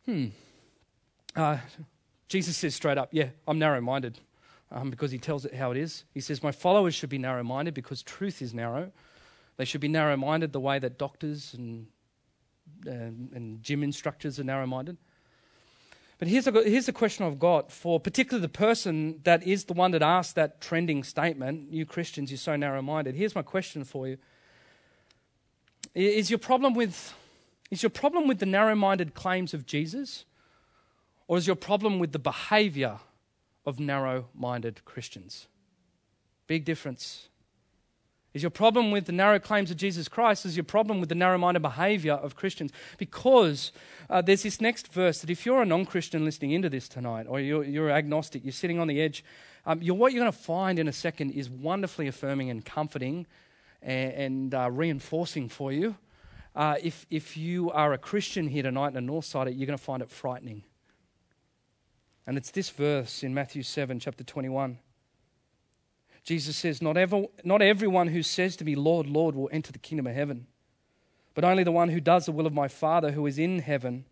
Hmm. 0.05 0.27
Uh, 1.35 1.57
Jesus 2.27 2.57
says 2.57 2.75
straight 2.75 2.97
up, 2.97 3.09
Yeah, 3.11 3.29
I'm 3.47 3.59
narrow 3.59 3.81
minded 3.81 4.19
um, 4.71 4.89
because 4.89 5.11
he 5.11 5.17
tells 5.17 5.45
it 5.45 5.53
how 5.53 5.71
it 5.71 5.77
is. 5.77 6.05
He 6.13 6.19
says, 6.19 6.43
My 6.43 6.51
followers 6.51 6.95
should 6.95 7.09
be 7.09 7.17
narrow 7.17 7.43
minded 7.43 7.73
because 7.73 8.01
truth 8.03 8.41
is 8.41 8.53
narrow. 8.53 8.91
They 9.57 9.65
should 9.65 9.81
be 9.81 9.87
narrow 9.87 10.17
minded 10.17 10.53
the 10.53 10.59
way 10.59 10.79
that 10.79 10.97
doctors 10.97 11.53
and, 11.53 11.87
uh, 12.85 12.91
and 12.91 13.63
gym 13.63 13.83
instructors 13.83 14.39
are 14.39 14.43
narrow 14.43 14.67
minded. 14.67 14.97
But 16.17 16.29
here's 16.29 16.47
a, 16.47 16.51
here's 16.51 16.87
a 16.87 16.93
question 16.93 17.25
I've 17.25 17.39
got 17.39 17.71
for 17.71 17.99
particularly 17.99 18.41
the 18.41 18.49
person 18.49 19.19
that 19.23 19.43
is 19.43 19.65
the 19.65 19.73
one 19.73 19.91
that 19.91 20.01
asked 20.01 20.35
that 20.35 20.61
trending 20.61 21.03
statement 21.03 21.71
You 21.71 21.85
Christians, 21.85 22.31
you're 22.31 22.37
so 22.37 22.55
narrow 22.55 22.81
minded. 22.81 23.15
Here's 23.15 23.35
my 23.35 23.41
question 23.41 23.83
for 23.83 24.07
you 24.07 24.17
Is 25.93 26.29
your 26.29 26.39
problem 26.39 26.73
with, 26.73 27.13
is 27.71 27.83
your 27.83 27.89
problem 27.89 28.27
with 28.27 28.39
the 28.39 28.45
narrow 28.45 28.75
minded 28.75 29.13
claims 29.13 29.53
of 29.53 29.65
Jesus? 29.65 30.25
Or 31.27 31.37
is 31.37 31.47
your 31.47 31.55
problem 31.55 31.99
with 31.99 32.11
the 32.11 32.19
behavior 32.19 32.99
of 33.65 33.79
narrow 33.79 34.27
minded 34.35 34.85
Christians? 34.85 35.47
Big 36.47 36.65
difference. 36.65 37.29
Is 38.33 38.43
your 38.43 38.51
problem 38.51 38.91
with 38.91 39.05
the 39.05 39.13
narrow 39.13 39.39
claims 39.39 39.71
of 39.71 39.77
Jesus 39.77 40.07
Christ? 40.07 40.45
Is 40.45 40.57
your 40.57 40.65
problem 40.65 40.99
with 40.99 41.09
the 41.09 41.15
narrow 41.15 41.37
minded 41.37 41.61
behavior 41.61 42.13
of 42.13 42.35
Christians? 42.35 42.71
Because 42.97 43.71
uh, 44.09 44.21
there's 44.21 44.43
this 44.43 44.59
next 44.59 44.91
verse 44.91 45.21
that 45.21 45.29
if 45.29 45.45
you're 45.45 45.61
a 45.61 45.65
non 45.65 45.85
Christian 45.85 46.25
listening 46.25 46.51
into 46.51 46.69
this 46.69 46.89
tonight, 46.89 47.27
or 47.29 47.39
you're, 47.39 47.63
you're 47.63 47.89
agnostic, 47.89 48.43
you're 48.43 48.51
sitting 48.51 48.77
on 48.77 48.87
the 48.87 49.01
edge, 49.01 49.23
um, 49.65 49.81
you're, 49.81 49.95
what 49.95 50.11
you're 50.11 50.21
going 50.21 50.31
to 50.31 50.37
find 50.37 50.77
in 50.77 50.87
a 50.87 50.93
second 50.93 51.31
is 51.31 51.49
wonderfully 51.49 52.07
affirming 52.07 52.49
and 52.49 52.65
comforting 52.65 53.25
and, 53.81 54.11
and 54.11 54.53
uh, 54.53 54.69
reinforcing 54.69 55.47
for 55.47 55.71
you. 55.71 55.95
Uh, 56.55 56.75
if, 56.81 57.05
if 57.09 57.35
you 57.35 57.69
are 57.71 57.91
a 57.91 57.97
Christian 57.97 58.47
here 58.47 58.63
tonight 58.63 58.89
in 58.89 58.93
the 58.93 59.01
north 59.01 59.25
side, 59.25 59.53
you're 59.53 59.67
going 59.67 59.77
to 59.77 59.83
find 59.83 60.01
it 60.01 60.09
frightening. 60.09 60.63
And 62.25 62.37
it's 62.37 62.51
this 62.51 62.69
verse 62.69 63.23
in 63.23 63.33
Matthew 63.33 63.61
7, 63.61 63.99
chapter 63.99 64.23
21. 64.23 64.79
Jesus 66.23 66.55
says, 66.55 66.81
not, 66.81 66.97
ever, 66.97 67.25
not 67.43 67.61
everyone 67.61 68.07
who 68.07 68.23
says 68.23 68.55
to 68.55 68.65
me, 68.65 68.75
Lord, 68.75 69.05
Lord, 69.05 69.35
will 69.35 69.49
enter 69.51 69.71
the 69.71 69.79
kingdom 69.79 70.07
of 70.07 70.15
heaven, 70.15 70.47
but 71.35 71.43
only 71.43 71.63
the 71.63 71.71
one 71.71 71.89
who 71.89 71.99
does 71.99 72.25
the 72.25 72.31
will 72.31 72.47
of 72.47 72.53
my 72.53 72.67
Father 72.67 73.11
who 73.11 73.27
is 73.27 73.37
in 73.37 73.59
heaven. 73.59 74.05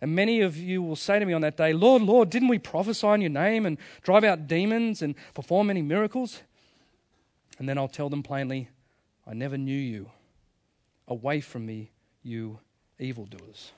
And 0.00 0.14
many 0.14 0.42
of 0.42 0.58
you 0.58 0.82
will 0.82 0.96
say 0.96 1.18
to 1.18 1.24
me 1.24 1.32
on 1.32 1.40
that 1.40 1.56
day, 1.56 1.72
Lord, 1.72 2.02
Lord, 2.02 2.28
didn't 2.28 2.48
we 2.48 2.58
prophesy 2.58 3.06
in 3.06 3.22
your 3.22 3.30
name 3.30 3.64
and 3.64 3.78
drive 4.02 4.24
out 4.24 4.46
demons 4.46 5.00
and 5.00 5.14
perform 5.32 5.68
many 5.68 5.80
miracles? 5.80 6.42
And 7.58 7.68
then 7.68 7.78
I'll 7.78 7.88
tell 7.88 8.10
them 8.10 8.22
plainly, 8.22 8.68
I 9.26 9.32
never 9.32 9.56
knew 9.56 9.78
you. 9.78 10.10
Away 11.08 11.40
from 11.40 11.66
me, 11.66 11.90
you 12.22 12.58
evildoers 12.98 13.72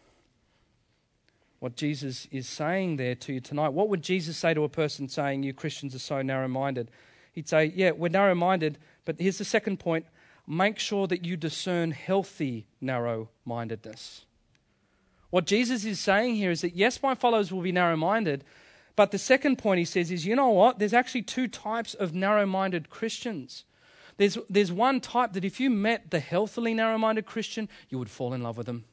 what 1.58 1.76
Jesus 1.76 2.28
is 2.30 2.48
saying 2.48 2.96
there 2.96 3.14
to 3.14 3.32
you 3.32 3.40
tonight. 3.40 3.70
What 3.70 3.88
would 3.88 4.02
Jesus 4.02 4.36
say 4.36 4.54
to 4.54 4.64
a 4.64 4.68
person 4.68 5.08
saying, 5.08 5.42
You 5.42 5.52
Christians 5.52 5.94
are 5.94 6.00
so 6.00 6.22
narrow 6.22 6.48
minded? 6.48 6.90
He'd 7.32 7.48
say, 7.48 7.72
Yeah, 7.74 7.92
we're 7.92 8.08
narrow 8.08 8.34
minded, 8.34 8.78
but 9.04 9.16
here's 9.18 9.38
the 9.38 9.44
second 9.44 9.78
point 9.78 10.06
make 10.46 10.78
sure 10.78 11.08
that 11.08 11.24
you 11.24 11.36
discern 11.36 11.90
healthy 11.90 12.66
narrow 12.80 13.30
mindedness. 13.44 14.24
What 15.30 15.44
Jesus 15.44 15.84
is 15.84 15.98
saying 15.98 16.36
here 16.36 16.52
is 16.52 16.60
that, 16.60 16.76
yes, 16.76 17.02
my 17.02 17.16
followers 17.16 17.52
will 17.52 17.62
be 17.62 17.72
narrow 17.72 17.96
minded, 17.96 18.44
But 18.94 19.10
the 19.10 19.18
second 19.18 19.56
point 19.58 19.78
he 19.78 19.84
says 19.84 20.10
is 20.10 20.24
you 20.24 20.36
know 20.36 20.50
what? 20.50 20.78
There's 20.78 20.94
actually 20.94 21.22
two 21.22 21.48
types 21.48 21.94
of 21.94 22.14
narrow 22.14 22.46
minded 22.46 22.90
Christians. 22.90 23.64
There's, 24.16 24.38
there's 24.48 24.72
one 24.72 25.00
type 25.00 25.34
that 25.34 25.44
if 25.44 25.60
you 25.60 25.70
met 25.70 26.10
the 26.10 26.20
healthily 26.20 26.74
narrow 26.74 26.98
minded 26.98 27.26
Christian, 27.26 27.68
you 27.88 27.98
would 27.98 28.10
fall 28.10 28.32
in 28.32 28.42
love 28.42 28.56
with 28.56 28.66
them. 28.66 28.84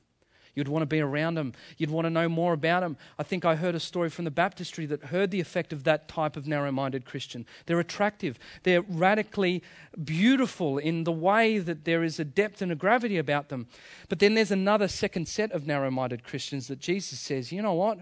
You'd 0.55 0.67
want 0.67 0.83
to 0.83 0.87
be 0.87 1.01
around 1.01 1.33
them. 1.33 1.53
You'd 1.77 1.89
want 1.89 2.05
to 2.05 2.11
know 2.11 2.29
more 2.29 2.53
about 2.53 2.81
them. 2.81 2.97
I 3.17 3.23
think 3.23 3.43
I 3.43 3.55
heard 3.55 3.73
a 3.73 3.79
story 3.79 4.09
from 4.09 4.25
the 4.25 4.31
baptistry 4.31 4.85
that 4.85 5.05
heard 5.05 5.31
the 5.31 5.39
effect 5.39 5.73
of 5.73 5.83
that 5.85 6.07
type 6.07 6.37
of 6.37 6.45
narrow 6.45 6.71
minded 6.71 7.05
Christian. 7.05 7.47
They're 7.65 7.79
attractive, 7.79 8.37
they're 8.63 8.81
radically 8.81 9.63
beautiful 10.03 10.77
in 10.77 11.05
the 11.05 11.11
way 11.11 11.57
that 11.57 11.85
there 11.85 12.03
is 12.03 12.19
a 12.19 12.25
depth 12.25 12.61
and 12.61 12.71
a 12.71 12.75
gravity 12.75 13.17
about 13.17 13.49
them. 13.49 13.67
But 14.09 14.19
then 14.19 14.35
there's 14.35 14.51
another 14.51 14.87
second 14.87 15.27
set 15.27 15.51
of 15.51 15.65
narrow 15.65 15.89
minded 15.89 16.23
Christians 16.23 16.67
that 16.67 16.79
Jesus 16.79 17.19
says, 17.19 17.51
you 17.51 17.61
know 17.61 17.73
what? 17.73 17.99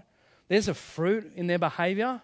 There's 0.48 0.68
a 0.68 0.74
fruit 0.74 1.32
in 1.34 1.46
their 1.46 1.58
behavior, 1.58 2.20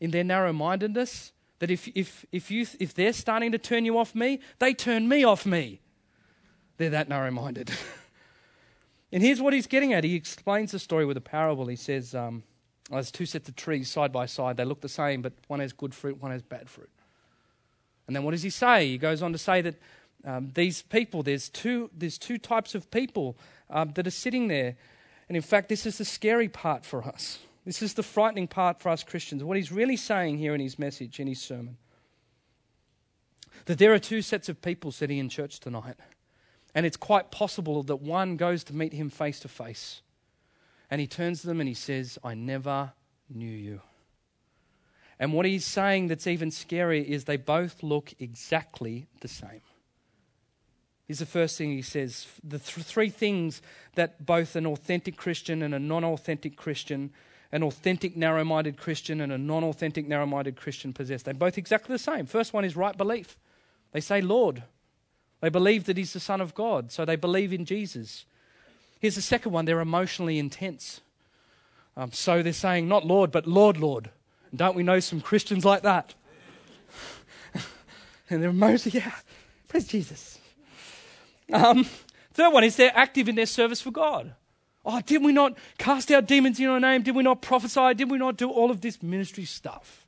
in 0.00 0.10
their 0.10 0.24
narrow 0.24 0.52
mindedness, 0.52 1.32
that 1.58 1.70
if, 1.70 1.88
if, 1.94 2.24
if, 2.32 2.50
you, 2.50 2.66
if 2.78 2.94
they're 2.94 3.12
starting 3.12 3.52
to 3.52 3.58
turn 3.58 3.84
you 3.84 3.98
off 3.98 4.14
me, 4.14 4.40
they 4.58 4.74
turn 4.74 5.08
me 5.08 5.24
off 5.24 5.44
me. 5.44 5.80
They're 6.76 6.90
that 6.90 7.08
narrow 7.08 7.30
minded. 7.30 7.70
And 9.12 9.22
here's 9.22 9.40
what 9.40 9.54
he's 9.54 9.66
getting 9.66 9.94
at. 9.94 10.04
He 10.04 10.14
explains 10.14 10.72
the 10.72 10.78
story 10.78 11.04
with 11.06 11.16
a 11.16 11.22
parable. 11.22 11.66
He 11.66 11.76
says, 11.76 12.14
um, 12.14 12.42
There's 12.90 13.10
two 13.10 13.26
sets 13.26 13.48
of 13.48 13.56
trees 13.56 13.90
side 13.90 14.12
by 14.12 14.26
side. 14.26 14.56
They 14.56 14.64
look 14.64 14.80
the 14.80 14.88
same, 14.88 15.22
but 15.22 15.32
one 15.46 15.60
has 15.60 15.72
good 15.72 15.94
fruit, 15.94 16.20
one 16.20 16.30
has 16.30 16.42
bad 16.42 16.68
fruit. 16.68 16.90
And 18.06 18.14
then 18.14 18.22
what 18.22 18.32
does 18.32 18.42
he 18.42 18.50
say? 18.50 18.88
He 18.88 18.98
goes 18.98 19.22
on 19.22 19.32
to 19.32 19.38
say 19.38 19.62
that 19.62 19.74
um, 20.24 20.50
these 20.54 20.82
people, 20.82 21.22
there's 21.22 21.48
two, 21.48 21.90
there's 21.96 22.18
two 22.18 22.38
types 22.38 22.74
of 22.74 22.90
people 22.90 23.36
um, 23.70 23.92
that 23.94 24.06
are 24.06 24.10
sitting 24.10 24.48
there. 24.48 24.76
And 25.28 25.36
in 25.36 25.42
fact, 25.42 25.68
this 25.68 25.86
is 25.86 25.98
the 25.98 26.04
scary 26.04 26.48
part 26.48 26.84
for 26.84 27.04
us. 27.04 27.38
This 27.68 27.82
is 27.82 27.92
the 27.92 28.02
frightening 28.02 28.48
part 28.48 28.80
for 28.80 28.88
us 28.88 29.04
Christians. 29.04 29.44
What 29.44 29.58
he's 29.58 29.70
really 29.70 29.98
saying 29.98 30.38
here 30.38 30.54
in 30.54 30.60
his 30.60 30.78
message, 30.78 31.20
in 31.20 31.26
his 31.26 31.38
sermon, 31.38 31.76
that 33.66 33.76
there 33.76 33.92
are 33.92 33.98
two 33.98 34.22
sets 34.22 34.48
of 34.48 34.62
people 34.62 34.90
sitting 34.90 35.18
in 35.18 35.28
church 35.28 35.60
tonight. 35.60 35.96
And 36.74 36.86
it's 36.86 36.96
quite 36.96 37.30
possible 37.30 37.82
that 37.82 37.96
one 37.96 38.38
goes 38.38 38.64
to 38.64 38.74
meet 38.74 38.94
him 38.94 39.10
face 39.10 39.38
to 39.40 39.48
face. 39.48 40.00
And 40.90 40.98
he 40.98 41.06
turns 41.06 41.42
to 41.42 41.46
them 41.46 41.60
and 41.60 41.68
he 41.68 41.74
says, 41.74 42.18
I 42.24 42.32
never 42.32 42.92
knew 43.28 43.54
you. 43.54 43.82
And 45.18 45.34
what 45.34 45.44
he's 45.44 45.66
saying 45.66 46.06
that's 46.06 46.26
even 46.26 46.48
scarier 46.48 47.04
is 47.04 47.24
they 47.24 47.36
both 47.36 47.82
look 47.82 48.14
exactly 48.18 49.08
the 49.20 49.28
same. 49.28 49.60
Here's 51.06 51.18
the 51.18 51.26
first 51.26 51.58
thing 51.58 51.72
he 51.72 51.82
says 51.82 52.26
the 52.42 52.58
th- 52.58 52.86
three 52.86 53.10
things 53.10 53.60
that 53.94 54.24
both 54.24 54.56
an 54.56 54.64
authentic 54.64 55.18
Christian 55.18 55.62
and 55.62 55.74
a 55.74 55.78
non 55.78 56.02
authentic 56.02 56.56
Christian, 56.56 57.12
an 57.50 57.62
authentic 57.62 58.16
narrow 58.16 58.44
minded 58.44 58.76
Christian 58.76 59.20
and 59.20 59.32
a 59.32 59.38
non 59.38 59.64
authentic 59.64 60.06
narrow 60.06 60.26
minded 60.26 60.56
Christian 60.56 60.92
possess. 60.92 61.22
They're 61.22 61.34
both 61.34 61.58
exactly 61.58 61.94
the 61.94 61.98
same. 61.98 62.26
First 62.26 62.52
one 62.52 62.64
is 62.64 62.76
right 62.76 62.96
belief. 62.96 63.36
They 63.92 64.00
say, 64.00 64.20
Lord. 64.20 64.62
They 65.40 65.48
believe 65.48 65.84
that 65.84 65.96
he's 65.96 66.12
the 66.12 66.20
Son 66.20 66.40
of 66.40 66.54
God, 66.54 66.90
so 66.90 67.04
they 67.04 67.16
believe 67.16 67.52
in 67.52 67.64
Jesus. 67.64 68.24
Here's 69.00 69.14
the 69.14 69.22
second 69.22 69.52
one 69.52 69.64
they're 69.64 69.80
emotionally 69.80 70.38
intense. 70.38 71.00
Um, 71.96 72.12
so 72.12 72.42
they're 72.42 72.52
saying, 72.52 72.88
not 72.88 73.06
Lord, 73.06 73.30
but 73.30 73.46
Lord, 73.46 73.76
Lord. 73.76 74.10
And 74.50 74.58
don't 74.58 74.76
we 74.76 74.82
know 74.82 75.00
some 75.00 75.20
Christians 75.20 75.64
like 75.64 75.82
that? 75.82 76.14
and 78.30 78.42
they're 78.42 78.50
emotionally, 78.50 78.98
yeah, 78.98 79.12
praise 79.68 79.86
Jesus. 79.86 80.38
Um, 81.52 81.86
third 82.32 82.52
one 82.52 82.64
is 82.64 82.76
they're 82.76 82.92
active 82.94 83.28
in 83.28 83.36
their 83.36 83.46
service 83.46 83.80
for 83.80 83.90
God. 83.90 84.34
Oh, 84.90 85.02
did 85.02 85.22
we 85.22 85.32
not 85.32 85.52
cast 85.76 86.10
out 86.10 86.26
demons 86.26 86.58
in 86.58 86.62
your 86.62 86.80
name? 86.80 87.02
Did 87.02 87.14
we 87.14 87.22
not 87.22 87.42
prophesy? 87.42 87.92
Did 87.92 88.10
we 88.10 88.16
not 88.16 88.38
do 88.38 88.48
all 88.48 88.70
of 88.70 88.80
this 88.80 89.02
ministry 89.02 89.44
stuff? 89.44 90.06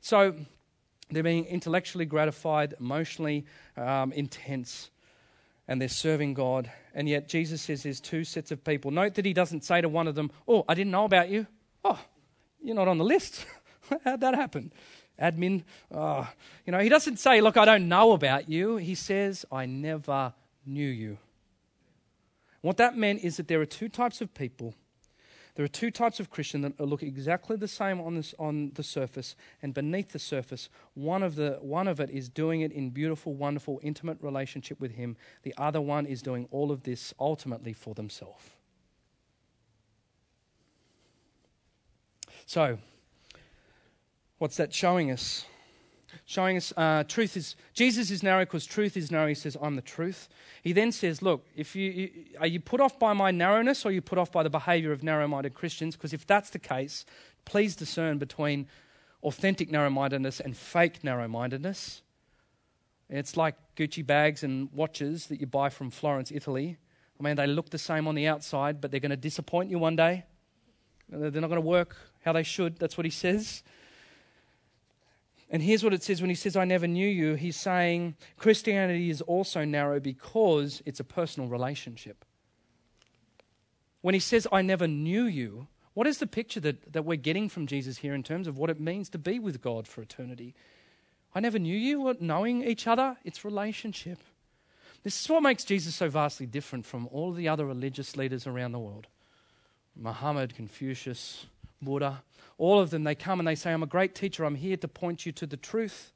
So 0.00 0.34
they're 1.12 1.22
being 1.22 1.44
intellectually 1.44 2.04
gratified, 2.04 2.74
emotionally 2.80 3.46
um, 3.76 4.12
intense, 4.12 4.90
and 5.68 5.80
they're 5.80 5.88
serving 5.88 6.34
God. 6.34 6.72
And 6.92 7.08
yet 7.08 7.28
Jesus 7.28 7.62
says 7.62 7.84
there's 7.84 8.00
two 8.00 8.24
sets 8.24 8.50
of 8.50 8.64
people. 8.64 8.90
Note 8.90 9.14
that 9.14 9.24
he 9.24 9.32
doesn't 9.32 9.62
say 9.62 9.80
to 9.80 9.88
one 9.88 10.08
of 10.08 10.16
them, 10.16 10.32
Oh, 10.48 10.64
I 10.68 10.74
didn't 10.74 10.90
know 10.90 11.04
about 11.04 11.28
you. 11.28 11.46
Oh, 11.84 12.00
you're 12.60 12.74
not 12.74 12.88
on 12.88 12.98
the 12.98 13.04
list. 13.04 13.46
How'd 14.04 14.22
that 14.22 14.34
happen? 14.34 14.72
Admin, 15.20 15.62
oh. 15.92 16.28
you 16.66 16.72
know, 16.72 16.80
he 16.80 16.88
doesn't 16.88 17.18
say, 17.18 17.40
Look, 17.40 17.56
I 17.56 17.64
don't 17.64 17.88
know 17.88 18.10
about 18.10 18.48
you. 18.48 18.76
He 18.78 18.96
says, 18.96 19.46
I 19.52 19.66
never 19.66 20.34
knew 20.66 20.88
you. 20.88 21.18
What 22.62 22.78
that 22.78 22.96
meant 22.96 23.22
is 23.22 23.36
that 23.36 23.48
there 23.48 23.60
are 23.60 23.66
two 23.66 23.88
types 23.88 24.20
of 24.20 24.32
people 24.34 24.74
there 25.54 25.64
are 25.64 25.68
two 25.68 25.90
types 25.90 26.18
of 26.18 26.30
Christian 26.30 26.62
that 26.62 26.80
look 26.80 27.02
exactly 27.02 27.56
the 27.56 27.68
same 27.68 28.00
on, 28.00 28.14
this, 28.14 28.34
on 28.38 28.72
the 28.74 28.82
surface, 28.82 29.36
and 29.60 29.74
beneath 29.74 30.12
the 30.12 30.18
surface, 30.18 30.70
one 30.94 31.22
of, 31.22 31.36
the, 31.36 31.58
one 31.60 31.88
of 31.88 32.00
it 32.00 32.08
is 32.08 32.30
doing 32.30 32.62
it 32.62 32.72
in 32.72 32.88
beautiful, 32.88 33.34
wonderful, 33.34 33.78
intimate 33.82 34.16
relationship 34.22 34.80
with 34.80 34.92
Him. 34.92 35.16
The 35.42 35.54
other 35.58 35.80
one 35.80 36.06
is 36.06 36.22
doing 36.22 36.48
all 36.50 36.72
of 36.72 36.84
this 36.84 37.12
ultimately 37.20 37.74
for 37.74 37.92
themselves. 37.94 38.50
So, 42.46 42.78
what's 44.38 44.56
that 44.56 44.72
showing 44.72 45.10
us? 45.10 45.44
Showing 46.24 46.56
us 46.56 46.72
uh, 46.76 47.04
truth 47.04 47.36
is 47.36 47.56
jesus 47.74 48.10
is 48.10 48.22
narrow 48.22 48.44
because 48.44 48.66
truth 48.66 48.96
is 48.96 49.10
narrow. 49.10 49.28
He 49.28 49.34
says 49.34 49.56
i'm 49.60 49.76
the 49.76 49.82
truth. 49.82 50.28
He 50.62 50.72
then 50.72 50.92
says 50.92 51.22
look 51.22 51.46
if 51.56 51.74
you, 51.76 51.90
you 51.90 52.10
are 52.38 52.46
you 52.46 52.60
put 52.60 52.80
off 52.80 52.98
by 52.98 53.12
my 53.12 53.30
narrowness 53.30 53.84
or 53.84 53.88
are 53.88 53.92
you 53.92 54.00
put 54.00 54.18
off 54.18 54.32
by 54.32 54.42
the 54.42 54.50
behavior 54.50 54.92
of 54.92 55.02
narrow-minded 55.02 55.54
christians? 55.54 55.96
Because 55.96 56.12
if 56.12 56.26
that's 56.26 56.50
the 56.50 56.58
case 56.58 57.04
please 57.44 57.74
discern 57.76 58.18
between 58.18 58.66
authentic 59.22 59.70
narrow-mindedness 59.70 60.40
and 60.40 60.56
fake 60.56 61.04
narrow-mindedness. 61.04 62.02
It's 63.08 63.36
like 63.36 63.56
gucci 63.76 64.06
bags 64.06 64.42
and 64.42 64.72
watches 64.72 65.26
that 65.26 65.40
you 65.40 65.46
buy 65.46 65.68
from 65.68 65.90
florence 65.90 66.30
italy. 66.30 66.78
I 67.18 67.22
mean 67.22 67.36
they 67.36 67.46
look 67.46 67.70
the 67.70 67.78
same 67.78 68.06
on 68.06 68.14
the 68.14 68.26
outside 68.26 68.80
but 68.80 68.90
they're 68.90 69.00
going 69.00 69.10
to 69.10 69.16
disappoint 69.16 69.70
you 69.70 69.78
one 69.78 69.96
day. 69.96 70.24
They're 71.08 71.30
not 71.30 71.48
going 71.48 71.60
to 71.60 71.60
work 71.60 71.96
how 72.24 72.32
they 72.32 72.42
should. 72.42 72.78
That's 72.78 72.96
what 72.96 73.04
he 73.04 73.10
says 73.10 73.62
and 75.52 75.62
here's 75.62 75.84
what 75.84 75.92
it 75.92 76.02
says 76.02 76.22
when 76.22 76.30
he 76.30 76.34
says, 76.34 76.56
I 76.56 76.64
never 76.64 76.86
knew 76.86 77.06
you. 77.06 77.34
He's 77.34 77.56
saying 77.56 78.16
Christianity 78.38 79.10
is 79.10 79.20
also 79.20 79.66
narrow 79.66 80.00
because 80.00 80.82
it's 80.86 80.98
a 80.98 81.04
personal 81.04 81.50
relationship. 81.50 82.24
When 84.00 84.14
he 84.14 84.20
says, 84.20 84.48
I 84.50 84.62
never 84.62 84.88
knew 84.88 85.24
you, 85.24 85.68
what 85.92 86.06
is 86.06 86.18
the 86.18 86.26
picture 86.26 86.58
that, 86.60 86.94
that 86.94 87.04
we're 87.04 87.16
getting 87.16 87.50
from 87.50 87.66
Jesus 87.66 87.98
here 87.98 88.14
in 88.14 88.22
terms 88.22 88.48
of 88.48 88.56
what 88.56 88.70
it 88.70 88.80
means 88.80 89.10
to 89.10 89.18
be 89.18 89.38
with 89.38 89.60
God 89.60 89.86
for 89.86 90.00
eternity? 90.00 90.54
I 91.34 91.40
never 91.40 91.58
knew 91.58 91.76
you. 91.76 92.00
What, 92.00 92.22
knowing 92.22 92.64
each 92.64 92.86
other, 92.86 93.18
it's 93.22 93.44
relationship. 93.44 94.20
This 95.02 95.20
is 95.20 95.28
what 95.28 95.42
makes 95.42 95.64
Jesus 95.64 95.94
so 95.94 96.08
vastly 96.08 96.46
different 96.46 96.86
from 96.86 97.08
all 97.12 97.30
the 97.30 97.48
other 97.48 97.66
religious 97.66 98.16
leaders 98.16 98.46
around 98.46 98.72
the 98.72 98.78
world 98.78 99.06
Muhammad, 99.94 100.54
Confucius, 100.54 101.44
Buddha 101.82 102.22
all 102.62 102.78
of 102.78 102.90
them, 102.90 103.02
they 103.02 103.16
come 103.16 103.40
and 103.40 103.46
they 103.46 103.56
say, 103.56 103.72
I'm 103.72 103.82
a 103.82 103.86
great 103.86 104.14
teacher. 104.14 104.44
I'm 104.44 104.54
here 104.54 104.76
to 104.76 104.86
point 104.86 105.26
you 105.26 105.32
to 105.32 105.46
the 105.46 105.56
truth. 105.56 106.12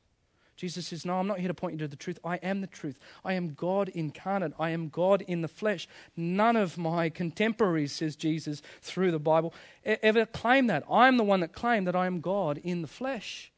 Jesus 0.56 0.86
says, 0.86 1.04
No, 1.04 1.18
I'm 1.18 1.26
not 1.26 1.40
here 1.40 1.48
to 1.48 1.54
point 1.54 1.74
you 1.74 1.80
to 1.80 1.88
the 1.88 1.96
truth. 1.96 2.20
I 2.24 2.36
am 2.36 2.60
the 2.60 2.68
truth. 2.68 3.00
I 3.24 3.32
am 3.32 3.54
God 3.54 3.88
incarnate. 3.88 4.52
I 4.56 4.70
am 4.70 4.88
God 4.88 5.22
in 5.22 5.42
the 5.42 5.48
flesh. 5.48 5.88
None 6.16 6.54
of 6.54 6.78
my 6.78 7.10
contemporaries, 7.10 7.90
says 7.90 8.14
Jesus 8.14 8.62
through 8.80 9.10
the 9.10 9.18
Bible, 9.18 9.52
ever 9.84 10.24
claim 10.24 10.68
that. 10.68 10.84
I 10.88 11.08
am 11.08 11.16
the 11.16 11.24
one 11.24 11.40
that 11.40 11.52
claimed 11.52 11.88
that 11.88 11.96
I 11.96 12.06
am 12.06 12.20
God 12.20 12.58
in 12.62 12.80
the 12.80 12.88
flesh. 12.88 13.50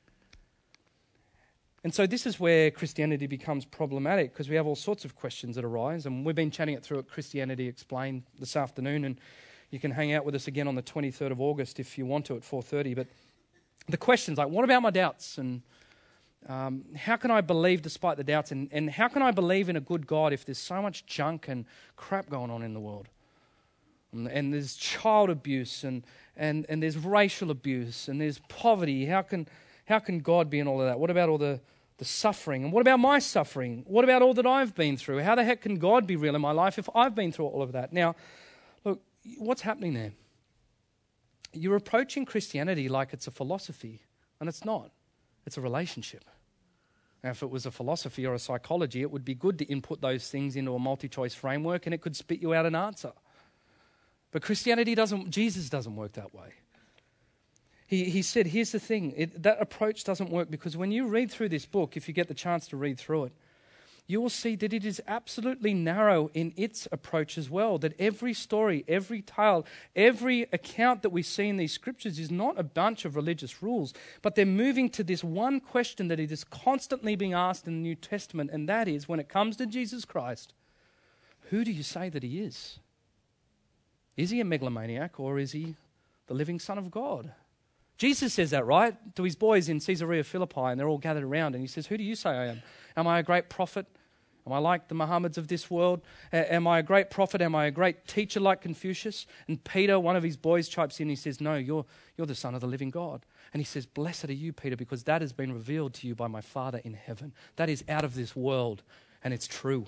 And 1.84 1.94
so 1.94 2.06
this 2.06 2.26
is 2.26 2.40
where 2.40 2.70
Christianity 2.70 3.26
becomes 3.26 3.66
problematic 3.66 4.32
because 4.32 4.48
we 4.48 4.56
have 4.56 4.66
all 4.66 4.76
sorts 4.76 5.04
of 5.04 5.14
questions 5.14 5.56
that 5.56 5.64
arise. 5.64 6.06
And 6.06 6.24
we've 6.24 6.34
been 6.34 6.50
chatting 6.50 6.74
it 6.74 6.82
through 6.82 7.00
at 7.00 7.08
Christianity 7.08 7.68
Explained 7.68 8.22
this 8.38 8.56
afternoon. 8.56 9.04
And 9.04 9.20
you 9.70 9.78
can 9.78 9.90
hang 9.90 10.12
out 10.12 10.24
with 10.24 10.34
us 10.34 10.46
again 10.46 10.66
on 10.66 10.74
the 10.74 10.82
23rd 10.82 11.30
of 11.30 11.40
August 11.40 11.78
if 11.78 11.98
you 11.98 12.06
want 12.06 12.26
to 12.26 12.36
at 12.36 12.42
4:30. 12.42 12.94
But 12.96 13.06
the 13.88 13.96
questions 13.96 14.38
like, 14.38 14.48
what 14.48 14.64
about 14.64 14.82
my 14.82 14.90
doubts? 14.90 15.38
And 15.38 15.62
um, 16.46 16.84
how 16.94 17.16
can 17.16 17.30
I 17.30 17.40
believe 17.40 17.82
despite 17.82 18.16
the 18.16 18.24
doubts? 18.24 18.52
And, 18.52 18.68
and 18.72 18.90
how 18.90 19.08
can 19.08 19.22
I 19.22 19.30
believe 19.30 19.68
in 19.68 19.76
a 19.76 19.80
good 19.80 20.06
God 20.06 20.32
if 20.32 20.44
there's 20.44 20.58
so 20.58 20.80
much 20.80 21.06
junk 21.06 21.48
and 21.48 21.64
crap 21.96 22.28
going 22.28 22.50
on 22.50 22.62
in 22.62 22.74
the 22.74 22.80
world? 22.80 23.08
And, 24.12 24.28
and 24.28 24.54
there's 24.54 24.76
child 24.76 25.30
abuse 25.30 25.84
and, 25.84 26.04
and, 26.36 26.64
and 26.68 26.82
there's 26.82 26.96
racial 26.96 27.50
abuse 27.50 28.08
and 28.08 28.20
there's 28.20 28.38
poverty. 28.48 29.06
How 29.06 29.22
can, 29.22 29.46
how 29.86 29.98
can 29.98 30.20
God 30.20 30.48
be 30.48 30.58
in 30.60 30.68
all 30.68 30.80
of 30.80 30.86
that? 30.86 30.98
What 30.98 31.10
about 31.10 31.28
all 31.28 31.38
the, 31.38 31.60
the 31.98 32.04
suffering? 32.04 32.64
And 32.64 32.72
what 32.72 32.80
about 32.80 33.00
my 33.00 33.18
suffering? 33.18 33.84
What 33.86 34.04
about 34.04 34.22
all 34.22 34.32
that 34.34 34.46
I've 34.46 34.74
been 34.74 34.96
through? 34.96 35.20
How 35.20 35.34
the 35.34 35.44
heck 35.44 35.60
can 35.62 35.78
God 35.78 36.06
be 36.06 36.16
real 36.16 36.34
in 36.34 36.40
my 36.40 36.52
life 36.52 36.78
if 36.78 36.88
I've 36.94 37.14
been 37.14 37.32
through 37.32 37.46
all 37.46 37.60
of 37.60 37.72
that? 37.72 37.92
Now, 37.92 38.14
what's 39.38 39.62
happening 39.62 39.94
there? 39.94 40.12
You're 41.52 41.76
approaching 41.76 42.24
Christianity 42.24 42.88
like 42.88 43.12
it's 43.12 43.26
a 43.26 43.30
philosophy, 43.30 44.02
and 44.40 44.48
it's 44.48 44.64
not. 44.64 44.90
It's 45.46 45.56
a 45.56 45.60
relationship. 45.60 46.24
Now, 47.22 47.30
if 47.30 47.42
it 47.42 47.50
was 47.50 47.66
a 47.66 47.70
philosophy 47.70 48.26
or 48.26 48.34
a 48.34 48.38
psychology, 48.38 49.02
it 49.02 49.10
would 49.10 49.24
be 49.24 49.34
good 49.34 49.58
to 49.58 49.64
input 49.64 50.00
those 50.00 50.28
things 50.28 50.56
into 50.56 50.74
a 50.74 50.78
multi 50.78 51.08
choice 51.08 51.34
framework 51.34 51.86
and 51.86 51.94
it 51.94 52.00
could 52.00 52.14
spit 52.14 52.40
you 52.40 52.54
out 52.54 52.64
an 52.64 52.76
answer. 52.76 53.12
But 54.30 54.42
Christianity 54.42 54.94
doesn't, 54.94 55.30
Jesus 55.30 55.68
doesn't 55.68 55.96
work 55.96 56.12
that 56.12 56.34
way. 56.34 56.52
He, 57.86 58.04
he 58.04 58.22
said, 58.22 58.48
Here's 58.48 58.70
the 58.70 58.78
thing 58.78 59.14
it, 59.16 59.42
that 59.42 59.60
approach 59.60 60.04
doesn't 60.04 60.30
work 60.30 60.50
because 60.50 60.76
when 60.76 60.92
you 60.92 61.08
read 61.08 61.30
through 61.30 61.48
this 61.48 61.66
book, 61.66 61.96
if 61.96 62.06
you 62.06 62.14
get 62.14 62.28
the 62.28 62.34
chance 62.34 62.68
to 62.68 62.76
read 62.76 62.98
through 62.98 63.24
it, 63.24 63.32
you 64.10 64.22
will 64.22 64.30
see 64.30 64.56
that 64.56 64.72
it 64.72 64.86
is 64.86 65.02
absolutely 65.06 65.74
narrow 65.74 66.30
in 66.32 66.54
its 66.56 66.88
approach 66.90 67.36
as 67.36 67.50
well. 67.50 67.76
That 67.76 67.92
every 68.00 68.32
story, 68.32 68.82
every 68.88 69.20
tale, 69.20 69.66
every 69.94 70.48
account 70.50 71.02
that 71.02 71.10
we 71.10 71.22
see 71.22 71.46
in 71.46 71.58
these 71.58 71.72
scriptures 71.72 72.18
is 72.18 72.30
not 72.30 72.58
a 72.58 72.62
bunch 72.62 73.04
of 73.04 73.14
religious 73.14 73.62
rules, 73.62 73.92
but 74.22 74.34
they're 74.34 74.46
moving 74.46 74.88
to 74.90 75.04
this 75.04 75.22
one 75.22 75.60
question 75.60 76.08
that 76.08 76.18
it 76.18 76.32
is 76.32 76.42
constantly 76.42 77.16
being 77.16 77.34
asked 77.34 77.66
in 77.66 77.74
the 77.74 77.82
New 77.82 77.94
Testament, 77.94 78.50
and 78.50 78.66
that 78.66 78.88
is 78.88 79.06
when 79.06 79.20
it 79.20 79.28
comes 79.28 79.58
to 79.58 79.66
Jesus 79.66 80.06
Christ, 80.06 80.54
who 81.50 81.62
do 81.62 81.70
you 81.70 81.82
say 81.82 82.08
that 82.08 82.22
he 82.22 82.40
is? 82.40 82.78
Is 84.16 84.30
he 84.30 84.40
a 84.40 84.44
megalomaniac 84.44 85.20
or 85.20 85.38
is 85.38 85.52
he 85.52 85.76
the 86.28 86.34
living 86.34 86.58
Son 86.58 86.78
of 86.78 86.90
God? 86.90 87.32
Jesus 87.98 88.32
says 88.32 88.50
that, 88.50 88.64
right? 88.64 88.96
To 89.16 89.24
his 89.24 89.34
boys 89.34 89.68
in 89.68 89.80
Caesarea 89.80 90.22
Philippi, 90.22 90.60
and 90.60 90.78
they're 90.78 90.88
all 90.88 90.98
gathered 90.98 91.24
around, 91.24 91.54
and 91.54 91.62
he 91.62 91.66
says, 91.68 91.88
Who 91.88 91.98
do 91.98 92.04
you 92.04 92.14
say 92.14 92.30
I 92.30 92.46
am? 92.46 92.62
Am 92.96 93.06
I 93.06 93.18
a 93.18 93.22
great 93.22 93.48
prophet? 93.48 93.86
Am 94.46 94.52
I 94.52 94.58
like 94.58 94.88
the 94.88 94.94
Muhammads 94.94 95.36
of 95.36 95.48
this 95.48 95.70
world? 95.70 96.00
Am 96.32 96.66
I 96.66 96.78
a 96.78 96.82
great 96.82 97.10
prophet? 97.10 97.42
Am 97.42 97.54
I 97.54 97.66
a 97.66 97.70
great 97.70 98.06
teacher 98.06 98.40
like 98.40 98.62
Confucius? 98.62 99.26
And 99.46 99.62
Peter, 99.62 100.00
one 100.00 100.16
of 100.16 100.22
his 100.22 100.38
boys, 100.38 100.70
chimes 100.70 100.98
in. 101.00 101.04
And 101.04 101.10
he 101.10 101.16
says, 101.16 101.38
No, 101.38 101.56
you're, 101.56 101.84
you're 102.16 102.26
the 102.26 102.34
Son 102.34 102.54
of 102.54 102.62
the 102.62 102.66
living 102.66 102.88
God. 102.88 103.26
And 103.52 103.60
he 103.60 103.64
says, 103.64 103.84
Blessed 103.84 104.30
are 104.30 104.32
you, 104.32 104.54
Peter, 104.54 104.76
because 104.76 105.04
that 105.04 105.20
has 105.20 105.34
been 105.34 105.52
revealed 105.52 105.92
to 105.94 106.06
you 106.06 106.14
by 106.14 106.28
my 106.28 106.40
Father 106.40 106.80
in 106.82 106.94
heaven. 106.94 107.34
That 107.56 107.68
is 107.68 107.84
out 107.90 108.04
of 108.04 108.14
this 108.14 108.34
world, 108.34 108.82
and 109.22 109.34
it's 109.34 109.46
true. 109.46 109.84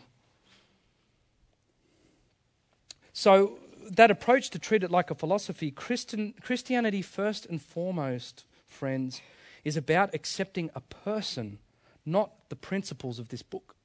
So, 3.14 3.58
that 3.90 4.10
approach 4.10 4.50
to 4.50 4.58
treat 4.58 4.82
it 4.82 4.90
like 4.90 5.10
a 5.10 5.14
philosophy, 5.14 5.70
Christian, 5.70 6.34
Christianity, 6.40 7.02
first 7.02 7.46
and 7.46 7.60
foremost, 7.60 8.44
friends, 8.68 9.20
is 9.64 9.76
about 9.76 10.14
accepting 10.14 10.70
a 10.74 10.80
person, 10.80 11.58
not 12.06 12.32
the 12.48 12.56
principles 12.56 13.18
of 13.18 13.28
this 13.28 13.42
book. 13.42 13.76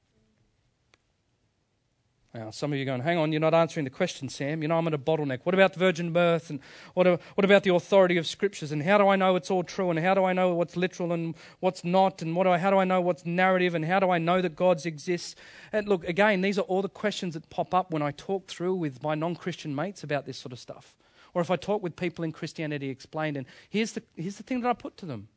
Now, 2.36 2.50
some 2.50 2.70
of 2.70 2.78
you 2.78 2.82
are 2.82 2.86
going, 2.86 3.00
hang 3.00 3.16
on, 3.16 3.32
you're 3.32 3.40
not 3.40 3.54
answering 3.54 3.84
the 3.84 3.90
question, 3.90 4.28
Sam. 4.28 4.60
You 4.60 4.68
know, 4.68 4.76
I'm 4.76 4.86
at 4.86 4.92
a 4.92 4.98
bottleneck. 4.98 5.40
What 5.44 5.54
about 5.54 5.72
the 5.72 5.78
virgin 5.78 6.12
birth? 6.12 6.50
And 6.50 6.60
what, 6.92 7.06
what 7.06 7.44
about 7.46 7.62
the 7.62 7.74
authority 7.74 8.18
of 8.18 8.26
scriptures? 8.26 8.72
And 8.72 8.82
how 8.82 8.98
do 8.98 9.08
I 9.08 9.16
know 9.16 9.36
it's 9.36 9.50
all 9.50 9.64
true? 9.64 9.88
And 9.88 9.98
how 9.98 10.12
do 10.12 10.22
I 10.24 10.34
know 10.34 10.54
what's 10.54 10.76
literal 10.76 11.14
and 11.14 11.34
what's 11.60 11.82
not? 11.82 12.20
And 12.20 12.36
what 12.36 12.44
do 12.44 12.50
I, 12.50 12.58
how 12.58 12.70
do 12.70 12.76
I 12.76 12.84
know 12.84 13.00
what's 13.00 13.24
narrative? 13.24 13.74
And 13.74 13.86
how 13.86 14.00
do 14.00 14.10
I 14.10 14.18
know 14.18 14.42
that 14.42 14.54
God 14.54 14.84
exists? 14.84 15.34
And 15.72 15.88
look, 15.88 16.06
again, 16.06 16.42
these 16.42 16.58
are 16.58 16.62
all 16.62 16.82
the 16.82 16.90
questions 16.90 17.32
that 17.32 17.48
pop 17.48 17.72
up 17.72 17.90
when 17.90 18.02
I 18.02 18.10
talk 18.10 18.48
through 18.48 18.74
with 18.74 19.02
my 19.02 19.14
non 19.14 19.34
Christian 19.34 19.74
mates 19.74 20.04
about 20.04 20.26
this 20.26 20.36
sort 20.36 20.52
of 20.52 20.58
stuff. 20.58 20.94
Or 21.32 21.40
if 21.40 21.50
I 21.50 21.56
talk 21.56 21.82
with 21.82 21.96
people 21.96 22.22
in 22.22 22.32
Christianity 22.32 22.90
Explained. 22.90 23.38
And 23.38 23.46
here's 23.70 23.92
the, 23.92 24.02
here's 24.14 24.36
the 24.36 24.42
thing 24.42 24.60
that 24.60 24.68
I 24.68 24.74
put 24.74 24.98
to 24.98 25.06
them 25.06 25.28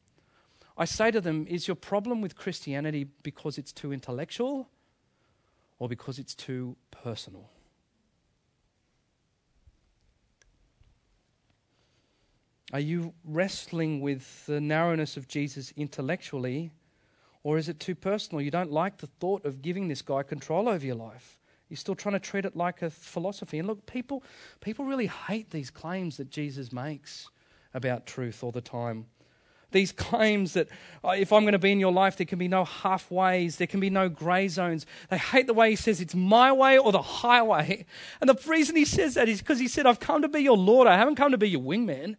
I 0.78 0.84
say 0.84 1.12
to 1.12 1.22
them, 1.22 1.48
is 1.48 1.66
your 1.66 1.76
problem 1.76 2.20
with 2.20 2.36
Christianity 2.36 3.08
because 3.24 3.58
it's 3.58 3.72
too 3.72 3.94
intellectual? 3.94 4.68
Or 5.80 5.90
because 5.90 6.20
it's 6.20 6.36
too 6.36 6.76
personal. 6.92 7.50
Are 12.72 12.80
you 12.80 13.14
wrestling 13.24 14.00
with 14.00 14.46
the 14.46 14.62
narrowness 14.62 15.18
of 15.18 15.28
Jesus 15.28 15.74
intellectually, 15.76 16.72
or 17.42 17.58
is 17.58 17.68
it 17.68 17.80
too 17.80 17.96
personal? 17.96 18.42
You 18.42 18.52
don't 18.52 18.72
like 18.72 18.98
the 18.98 19.08
thought 19.08 19.44
of 19.46 19.64
giving 19.64 19.88
this 19.88 20.04
guy 20.04 20.22
control 20.22 20.70
over 20.70 20.86
your 20.86 20.96
life. 20.96 21.40
You're 21.70 21.78
still 21.78 21.96
trying 21.96 22.14
to 22.14 22.20
treat 22.20 22.46
it 22.46 22.56
like 22.56 22.82
a 22.82 22.90
philosophy. 22.90 23.58
And 23.58 23.68
look, 23.68 23.86
people, 23.86 24.24
people 24.60 24.86
really 24.86 25.08
hate 25.08 25.50
these 25.50 25.72
claims 25.72 26.18
that 26.18 26.30
Jesus 26.30 26.72
makes 26.72 27.30
about 27.74 28.06
truth 28.06 28.44
all 28.44 28.52
the 28.52 28.62
time. 28.62 29.06
These 29.72 29.92
claims 29.92 30.54
that 30.54 30.68
oh, 31.04 31.12
if 31.12 31.32
I'm 31.32 31.44
going 31.44 31.54
to 31.54 31.60
be 31.60 31.72
in 31.72 31.80
your 31.80 31.92
life, 31.92 32.18
there 32.18 32.26
can 32.26 32.40
be 32.40 32.48
no 32.48 32.66
halfways, 32.66 33.58
there 33.58 33.68
can 33.68 33.80
be 33.80 33.90
no 33.90 34.10
grey 34.10 34.48
zones. 34.48 34.86
They 35.10 35.18
hate 35.18 35.48
the 35.48 35.54
way 35.54 35.70
he 35.70 35.76
says 35.76 36.02
it's 36.02 36.16
my 36.16 36.52
way 36.52 36.78
or 36.78 36.92
the 36.92 37.02
highway. 37.02 37.86
And 38.20 38.30
the 38.30 38.40
reason 38.48 38.76
he 38.76 38.86
says 38.86 39.14
that 39.14 39.30
is 39.30 39.40
because 39.40 39.60
he 39.60 39.68
said, 39.68 39.86
I've 39.86 40.00
come 40.00 40.24
to 40.24 40.28
be 40.28 40.40
your 40.40 40.58
Lord, 40.58 40.88
I 40.88 40.98
haven't 40.98 41.16
come 41.16 41.32
to 41.32 41.38
be 41.38 41.50
your 41.50 41.62
wingman. 41.62 42.16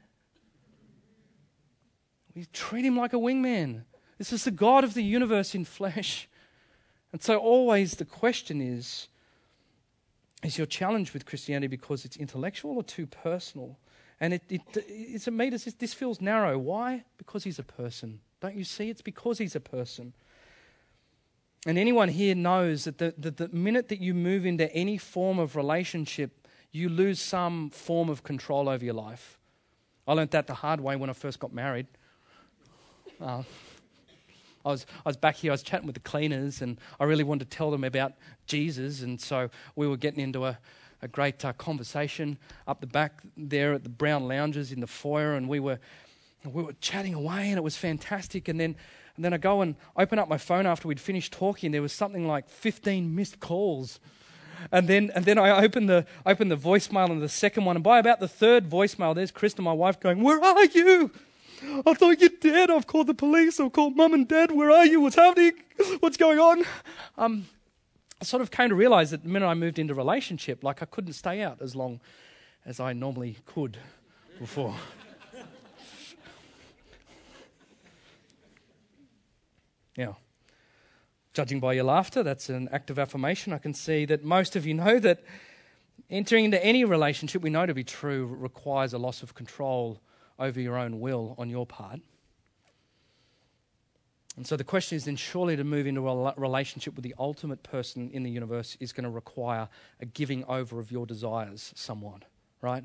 We 2.34 2.46
treat 2.52 2.84
him 2.84 2.96
like 2.96 3.12
a 3.12 3.16
wingman. 3.16 3.82
This 4.18 4.32
is 4.32 4.44
the 4.44 4.50
God 4.50 4.84
of 4.84 4.94
the 4.94 5.02
universe 5.02 5.54
in 5.54 5.64
flesh. 5.64 6.28
And 7.12 7.22
so, 7.22 7.38
always 7.38 7.96
the 7.96 8.04
question 8.04 8.60
is 8.60 9.08
is 10.42 10.56
your 10.56 10.66
challenge 10.66 11.12
with 11.12 11.26
Christianity 11.26 11.66
because 11.66 12.04
it's 12.04 12.16
intellectual 12.16 12.76
or 12.76 12.82
too 12.82 13.06
personal? 13.06 13.78
And 14.20 14.34
it, 14.34 14.42
it, 14.50 14.62
it's 14.74 15.26
a 15.26 15.30
meter, 15.30 15.56
this 15.56 15.94
feels 15.94 16.20
narrow. 16.20 16.58
Why? 16.58 17.04
Because 17.16 17.44
he's 17.44 17.58
a 17.58 17.64
person. 17.64 18.20
Don't 18.40 18.54
you 18.54 18.64
see? 18.64 18.90
It's 18.90 19.02
because 19.02 19.38
he's 19.38 19.56
a 19.56 19.60
person. 19.60 20.12
And 21.66 21.78
anyone 21.78 22.08
here 22.08 22.34
knows 22.34 22.84
that 22.84 22.98
the, 22.98 23.14
the, 23.16 23.30
the 23.30 23.48
minute 23.48 23.88
that 23.88 24.00
you 24.00 24.14
move 24.14 24.46
into 24.46 24.72
any 24.74 24.98
form 24.98 25.38
of 25.38 25.56
relationship, 25.56 26.46
you 26.72 26.88
lose 26.88 27.20
some 27.20 27.70
form 27.70 28.08
of 28.08 28.22
control 28.22 28.68
over 28.68 28.84
your 28.84 28.94
life. 28.94 29.38
I 30.06 30.12
learned 30.14 30.30
that 30.30 30.46
the 30.46 30.54
hard 30.54 30.80
way 30.80 30.96
when 30.96 31.10
I 31.10 31.12
first 31.12 31.38
got 31.38 31.52
married. 31.52 31.86
Uh, 33.20 33.42
I 34.64 34.68
was, 34.68 34.86
I 35.04 35.08
was 35.08 35.16
back 35.16 35.36
here, 35.36 35.52
I 35.52 35.54
was 35.54 35.62
chatting 35.62 35.86
with 35.86 35.94
the 35.94 36.00
cleaners, 36.00 36.60
and 36.60 36.78
I 36.98 37.04
really 37.04 37.24
wanted 37.24 37.50
to 37.50 37.56
tell 37.56 37.70
them 37.70 37.84
about 37.84 38.12
Jesus. 38.46 39.02
And 39.02 39.20
so 39.20 39.50
we 39.76 39.86
were 39.86 39.96
getting 39.96 40.20
into 40.20 40.44
a, 40.44 40.58
a 41.02 41.08
great 41.08 41.44
uh, 41.44 41.52
conversation 41.54 42.38
up 42.66 42.80
the 42.80 42.86
back 42.86 43.22
there 43.36 43.72
at 43.72 43.82
the 43.82 43.88
Brown 43.88 44.28
Lounges 44.28 44.72
in 44.72 44.80
the 44.80 44.86
foyer, 44.86 45.34
and 45.34 45.48
we 45.48 45.60
were 45.60 45.78
we 46.44 46.62
were 46.62 46.72
chatting 46.80 47.14
away, 47.14 47.50
and 47.50 47.58
it 47.58 47.62
was 47.62 47.76
fantastic. 47.76 48.48
And 48.48 48.58
then 48.58 48.76
and 49.16 49.24
then 49.24 49.34
I 49.34 49.36
go 49.36 49.60
and 49.60 49.76
open 49.96 50.18
up 50.18 50.28
my 50.28 50.38
phone 50.38 50.66
after 50.66 50.88
we'd 50.88 50.98
finished 50.98 51.32
talking. 51.32 51.72
There 51.72 51.82
was 51.82 51.92
something 51.92 52.26
like 52.26 52.48
15 52.48 53.14
missed 53.14 53.38
calls. 53.38 54.00
And 54.72 54.88
then, 54.88 55.10
and 55.14 55.24
then 55.24 55.36
I 55.38 55.62
open 55.62 55.86
the, 55.86 56.06
open 56.24 56.48
the 56.48 56.56
voicemail 56.56 57.10
and 57.10 57.20
the 57.20 57.28
second 57.28 57.64
one. 57.64 57.76
And 57.76 57.82
by 57.82 57.98
about 57.98 58.20
the 58.20 58.28
third 58.28 58.68
voicemail, 58.68 59.14
there's 59.14 59.32
Krista, 59.32 59.60
my 59.60 59.72
wife, 59.72 60.00
going, 60.00 60.22
Where 60.22 60.42
are 60.42 60.64
you? 60.64 61.10
I 61.86 61.92
thought 61.94 62.20
you're 62.20 62.30
dead. 62.40 62.70
I've 62.70 62.86
called 62.86 63.06
the 63.06 63.14
police. 63.14 63.60
I've 63.60 63.72
called 63.72 63.96
mum 63.96 64.14
and 64.14 64.26
dad. 64.26 64.52
Where 64.52 64.70
are 64.70 64.86
you? 64.86 65.00
What's 65.00 65.16
happening? 65.16 65.52
What's 66.00 66.16
going 66.16 66.38
on? 66.38 66.64
Um, 67.18 67.46
I 68.20 68.24
sort 68.26 68.42
of 68.42 68.50
came 68.50 68.68
to 68.68 68.74
realize 68.74 69.12
that 69.12 69.22
the 69.22 69.28
minute 69.30 69.46
I 69.46 69.54
moved 69.54 69.78
into 69.78 69.94
relationship, 69.94 70.62
like 70.62 70.82
I 70.82 70.84
couldn't 70.84 71.14
stay 71.14 71.40
out 71.40 71.62
as 71.62 71.74
long 71.74 72.00
as 72.66 72.78
I 72.78 72.92
normally 72.92 73.38
could 73.46 73.78
before. 74.38 74.74
yeah. 79.96 80.12
Judging 81.32 81.60
by 81.60 81.72
your 81.72 81.84
laughter, 81.84 82.22
that's 82.22 82.50
an 82.50 82.68
act 82.72 82.90
of 82.90 82.98
affirmation. 82.98 83.54
I 83.54 83.58
can 83.58 83.72
see 83.72 84.04
that 84.04 84.22
most 84.22 84.54
of 84.54 84.66
you 84.66 84.74
know 84.74 84.98
that 84.98 85.22
entering 86.10 86.44
into 86.44 86.62
any 86.62 86.84
relationship 86.84 87.40
we 87.40 87.48
know 87.48 87.64
to 87.64 87.72
be 87.72 87.84
true 87.84 88.26
requires 88.26 88.92
a 88.92 88.98
loss 88.98 89.22
of 89.22 89.34
control 89.34 90.02
over 90.38 90.60
your 90.60 90.76
own 90.76 91.00
will 91.00 91.34
on 91.38 91.48
your 91.48 91.64
part. 91.64 92.00
And 94.36 94.46
so 94.46 94.56
the 94.56 94.64
question 94.64 94.96
is 94.96 95.04
then 95.04 95.16
surely 95.16 95.56
to 95.56 95.64
move 95.64 95.86
into 95.86 96.08
a 96.08 96.34
relationship 96.36 96.94
with 96.94 97.02
the 97.02 97.14
ultimate 97.18 97.62
person 97.62 98.10
in 98.12 98.22
the 98.22 98.30
universe 98.30 98.76
is 98.80 98.92
going 98.92 99.04
to 99.04 99.10
require 99.10 99.68
a 100.00 100.06
giving 100.06 100.44
over 100.44 100.78
of 100.78 100.92
your 100.92 101.04
desires 101.04 101.72
somewhat, 101.74 102.24
right? 102.62 102.84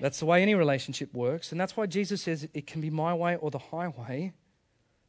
That's 0.00 0.20
the 0.20 0.26
way 0.26 0.42
any 0.42 0.54
relationship 0.54 1.14
works. 1.14 1.52
And 1.52 1.60
that's 1.60 1.76
why 1.76 1.86
Jesus 1.86 2.22
says 2.22 2.46
it 2.52 2.66
can 2.66 2.80
be 2.80 2.90
my 2.90 3.14
way 3.14 3.36
or 3.36 3.50
the 3.50 3.58
highway. 3.58 4.34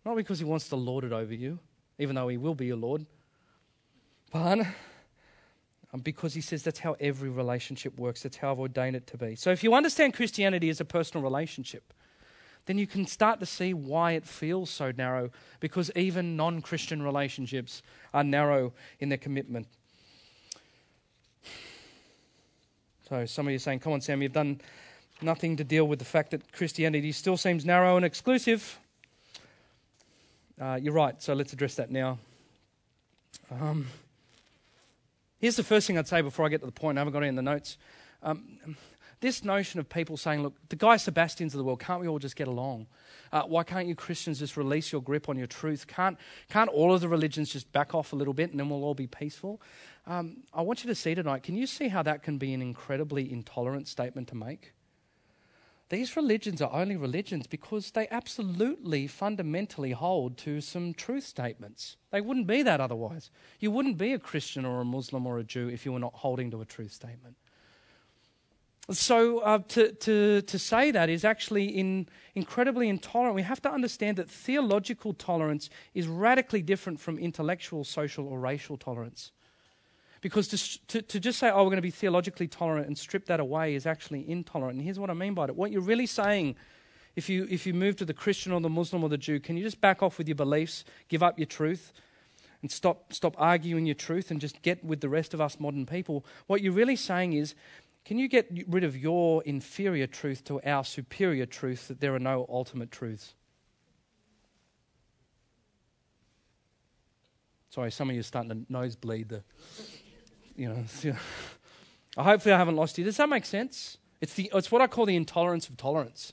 Not 0.05 0.15
because 0.15 0.39
he 0.39 0.45
wants 0.45 0.69
to 0.69 0.77
lord 0.77 1.03
it 1.03 1.11
over 1.11 1.33
you, 1.33 1.59
even 1.99 2.15
though 2.15 2.29
he 2.29 2.37
will 2.37 2.55
be 2.55 2.67
your 2.67 2.77
Lord, 2.77 3.05
but 4.31 4.59
um, 5.93 5.99
because 6.01 6.33
he 6.33 6.41
says 6.41 6.63
that's 6.63 6.79
how 6.79 6.95
every 6.99 7.29
relationship 7.29 7.99
works. 7.99 8.23
That's 8.23 8.37
how 8.37 8.51
I've 8.51 8.59
ordained 8.59 8.95
it 8.95 9.07
to 9.07 9.17
be. 9.17 9.35
So 9.35 9.51
if 9.51 9.63
you 9.63 9.73
understand 9.73 10.13
Christianity 10.13 10.69
as 10.69 10.79
a 10.79 10.85
personal 10.85 11.23
relationship, 11.23 11.93
then 12.67 12.77
you 12.77 12.85
can 12.85 13.07
start 13.07 13.39
to 13.39 13.45
see 13.45 13.73
why 13.73 14.11
it 14.11 14.25
feels 14.25 14.69
so 14.69 14.91
narrow 14.95 15.31
because 15.59 15.89
even 15.95 16.35
non 16.35 16.61
Christian 16.61 17.01
relationships 17.01 17.81
are 18.13 18.23
narrow 18.23 18.73
in 18.99 19.09
their 19.09 19.17
commitment. 19.17 19.67
So 23.09 23.25
some 23.25 23.47
of 23.47 23.51
you 23.51 23.55
are 23.55 23.59
saying, 23.59 23.79
come 23.79 23.93
on, 23.93 24.01
Sam, 24.01 24.21
you've 24.21 24.33
done 24.33 24.59
nothing 25.21 25.55
to 25.55 25.63
deal 25.63 25.87
with 25.87 25.99
the 25.99 26.05
fact 26.05 26.31
that 26.31 26.51
Christianity 26.51 27.13
still 27.13 27.37
seems 27.37 27.65
narrow 27.65 27.95
and 27.95 28.05
exclusive. 28.05 28.79
Uh, 30.59 30.77
you're 30.81 30.93
right, 30.93 31.21
so 31.21 31.33
let's 31.33 31.53
address 31.53 31.75
that 31.75 31.89
now. 31.89 32.19
Um, 33.49 33.87
here's 35.39 35.55
the 35.55 35.63
first 35.63 35.87
thing 35.87 35.97
I'd 35.97 36.07
say 36.07 36.21
before 36.21 36.45
I 36.45 36.49
get 36.49 36.59
to 36.59 36.65
the 36.65 36.71
point. 36.71 36.97
I 36.97 37.01
haven't 37.01 37.13
got 37.13 37.23
it 37.23 37.27
in 37.27 37.35
the 37.35 37.41
notes. 37.41 37.77
Um, 38.21 38.59
this 39.19 39.43
notion 39.43 39.79
of 39.79 39.89
people 39.89 40.17
saying, 40.17 40.43
look, 40.43 40.55
the 40.69 40.75
Guy 40.75 40.97
Sebastians 40.97 41.53
of 41.53 41.57
the 41.57 41.63
world, 41.63 41.79
can't 41.79 42.01
we 42.01 42.07
all 42.07 42.19
just 42.19 42.35
get 42.35 42.47
along? 42.47 42.87
Uh, 43.31 43.43
why 43.43 43.63
can't 43.63 43.87
you 43.87 43.95
Christians 43.95 44.39
just 44.39 44.57
release 44.57 44.91
your 44.91 45.01
grip 45.01 45.27
on 45.27 45.37
your 45.37 45.47
truth? 45.47 45.87
Can't, 45.87 46.17
can't 46.49 46.69
all 46.69 46.93
of 46.93 47.01
the 47.01 47.09
religions 47.09 47.49
just 47.49 47.71
back 47.71 47.95
off 47.95 48.13
a 48.13 48.15
little 48.15 48.33
bit 48.33 48.51
and 48.51 48.59
then 48.59 48.69
we'll 48.69 48.83
all 48.83 48.93
be 48.93 49.07
peaceful? 49.07 49.61
Um, 50.05 50.37
I 50.53 50.61
want 50.61 50.83
you 50.83 50.87
to 50.89 50.95
see 50.95 51.15
tonight, 51.15 51.43
can 51.43 51.55
you 51.55 51.67
see 51.67 51.87
how 51.87 52.03
that 52.03 52.23
can 52.23 52.37
be 52.37 52.53
an 52.53 52.61
incredibly 52.61 53.31
intolerant 53.31 53.87
statement 53.87 54.27
to 54.29 54.35
make? 54.35 54.73
these 55.89 56.17
religions 56.17 56.61
are 56.61 56.73
only 56.73 56.97
religions 56.97 57.47
because 57.47 57.91
they 57.91 58.07
absolutely 58.11 59.07
fundamentally 59.07 59.91
hold 59.91 60.37
to 60.37 60.59
some 60.59 60.93
truth 60.93 61.23
statements. 61.23 61.95
They 62.11 62.19
wouldn't 62.19 62.47
be 62.47 62.61
that 62.63 62.81
otherwise. 62.81 63.29
You 63.59 63.71
wouldn't 63.71 63.97
be 63.97 64.13
a 64.13 64.19
Christian 64.19 64.65
or 64.65 64.81
a 64.81 64.85
Muslim 64.85 65.25
or 65.25 65.39
a 65.39 65.43
Jew 65.43 65.69
if 65.69 65.85
you 65.85 65.93
were 65.93 65.99
not 65.99 66.13
holding 66.13 66.51
to 66.51 66.61
a 66.61 66.65
truth 66.65 66.91
statement. 66.91 67.37
So, 68.89 69.39
uh, 69.39 69.59
to, 69.69 69.91
to, 69.91 70.41
to 70.41 70.59
say 70.59 70.91
that 70.91 71.09
is 71.09 71.25
actually 71.25 71.65
in, 71.65 72.07
incredibly 72.35 72.87
intolerant. 72.87 73.35
We 73.35 73.41
have 73.41 73.61
to 73.63 73.71
understand 73.71 74.15
that 74.15 74.29
theological 74.29 75.13
tolerance 75.13 75.69
is 75.93 76.07
radically 76.07 76.61
different 76.61 76.99
from 77.01 77.19
intellectual, 77.19 77.83
social, 77.83 78.25
or 78.27 78.39
racial 78.39 78.77
tolerance. 78.77 79.31
Because 80.21 80.47
to, 80.47 80.87
to, 80.87 81.01
to, 81.01 81.19
just 81.19 81.37
say, 81.37 81.49
oh, 81.49 81.57
we're 81.57 81.69
going 81.69 81.77
to 81.77 81.81
be 81.81 81.91
theologically 81.91 82.47
tolerant 82.47 82.87
and 82.87 82.97
strip 82.97 83.25
that 83.25 83.41
away 83.41 83.75
is 83.75 83.85
actually 83.85 84.27
intolerant. 84.29 84.77
And 84.77 84.85
here's 84.85 84.99
what 84.99 85.09
I 85.09 85.13
mean 85.13 85.33
by 85.33 85.45
it. 85.45 85.55
What 85.55 85.71
you're 85.71 85.81
really 85.81 86.07
saying, 86.07 86.55
if 87.17 87.27
you, 87.29 87.45
if 87.49 87.67
you 87.67 87.73
move 87.73 87.97
to 87.97 88.05
the 88.05 88.13
Christian 88.13 88.53
or 88.53 88.61
the 88.61 88.69
Muslim 88.69 89.03
or 89.03 89.09
the 89.09 89.17
Jew, 89.17 89.41
can 89.41 89.57
you 89.57 89.63
just 89.63 89.81
back 89.81 90.01
off 90.01 90.17
with 90.17 90.29
your 90.29 90.35
beliefs, 90.35 90.85
give 91.09 91.21
up 91.21 91.37
your 91.37 91.45
truth, 91.45 91.91
and 92.61 92.71
stop, 92.71 93.11
stop 93.11 93.35
arguing 93.37 93.85
your 93.85 93.95
truth 93.95 94.31
and 94.31 94.39
just 94.39 94.61
get 94.61 94.83
with 94.83 95.01
the 95.01 95.09
rest 95.09 95.33
of 95.33 95.41
us 95.41 95.59
modern 95.59 95.85
people? 95.85 96.25
What 96.47 96.61
you're 96.61 96.73
really 96.73 96.95
saying 96.95 97.33
is, 97.33 97.53
can 98.07 98.17
you 98.17 98.29
get 98.29 98.49
rid 98.69 98.85
of 98.85 98.95
your 98.95 99.43
inferior 99.43 100.07
truth 100.07 100.45
to 100.45 100.61
our 100.63 100.85
superior 100.85 101.45
truth 101.45 101.89
that 101.89 101.99
there 101.99 102.15
are 102.15 102.19
no 102.19 102.45
ultimate 102.47 102.89
truths? 102.89 103.33
Sorry, 107.69 107.91
some 107.91 108.09
of 108.09 108.15
you 108.15 108.21
are 108.21 108.23
starting 108.23 108.65
to 108.65 108.71
nosebleed 108.71 109.27
the 109.27 109.43
you 110.55 110.69
know, 110.69 110.85
hopefully 112.17 112.53
I 112.53 112.57
haven't 112.57 112.77
lost 112.77 112.97
you. 112.97 113.03
Does 113.03 113.17
that 113.17 113.27
make 113.27 113.45
sense? 113.45 113.97
It's, 114.21 114.35
the, 114.35 114.49
it's 114.53 114.71
what 114.71 114.81
I 114.81 114.87
call 114.87 115.05
the 115.05 115.17
intolerance 115.17 115.67
of 115.67 115.75
tolerance. 115.75 116.31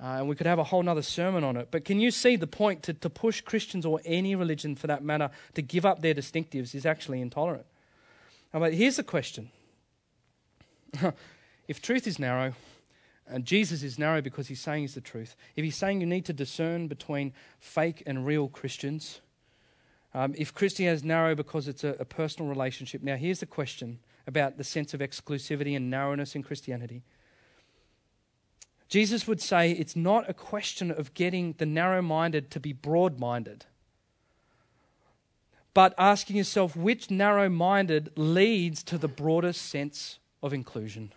Uh, 0.00 0.04
and 0.20 0.28
we 0.30 0.34
could 0.34 0.46
have 0.46 0.58
a 0.58 0.64
whole 0.64 0.88
other 0.88 1.02
sermon 1.02 1.44
on 1.44 1.58
it. 1.58 1.68
But 1.70 1.84
can 1.84 2.00
you 2.00 2.10
see 2.10 2.36
the 2.36 2.46
point 2.46 2.82
to, 2.84 2.94
to 2.94 3.10
push 3.10 3.42
Christians 3.42 3.84
or 3.84 4.00
any 4.06 4.34
religion 4.34 4.76
for 4.76 4.86
that 4.86 5.04
matter 5.04 5.28
to 5.52 5.60
give 5.60 5.84
up 5.84 6.00
their 6.00 6.14
distinctives 6.14 6.74
is 6.74 6.86
actually 6.86 7.20
intolerant? 7.20 7.66
But 8.50 8.72
here's 8.72 8.96
the 8.96 9.02
question 9.02 9.50
if 11.68 11.80
truth 11.82 12.06
is 12.06 12.18
narrow, 12.18 12.54
and 13.26 13.44
Jesus 13.44 13.82
is 13.82 13.98
narrow 13.98 14.22
because 14.22 14.48
he's 14.48 14.60
saying 14.60 14.82
he's 14.82 14.94
the 14.94 15.00
truth, 15.00 15.36
if 15.56 15.64
he's 15.64 15.76
saying 15.76 16.00
you 16.00 16.06
need 16.06 16.24
to 16.26 16.32
discern 16.32 16.88
between 16.88 17.32
fake 17.58 18.02
and 18.06 18.26
real 18.26 18.48
Christians, 18.48 19.20
um, 20.14 20.34
if 20.36 20.54
Christianity 20.54 20.96
is 20.96 21.04
narrow 21.04 21.34
because 21.34 21.68
it's 21.68 21.84
a, 21.84 21.94
a 22.00 22.04
personal 22.04 22.48
relationship, 22.48 23.02
now 23.02 23.16
here's 23.16 23.40
the 23.40 23.46
question 23.46 23.98
about 24.26 24.56
the 24.56 24.64
sense 24.64 24.94
of 24.94 25.00
exclusivity 25.00 25.76
and 25.76 25.90
narrowness 25.90 26.34
in 26.34 26.42
Christianity. 26.42 27.02
Jesus 28.88 29.26
would 29.26 29.40
say 29.40 29.72
it's 29.72 29.96
not 29.96 30.28
a 30.28 30.34
question 30.34 30.90
of 30.90 31.12
getting 31.12 31.54
the 31.58 31.66
narrow 31.66 32.00
minded 32.00 32.50
to 32.52 32.60
be 32.60 32.72
broad 32.72 33.18
minded, 33.18 33.66
but 35.74 35.94
asking 35.98 36.36
yourself 36.36 36.74
which 36.74 37.10
narrow 37.10 37.50
minded 37.50 38.10
leads 38.16 38.82
to 38.84 38.96
the 38.96 39.08
broadest 39.08 39.62
sense 39.62 40.18
of 40.42 40.52
inclusion. 40.52 41.12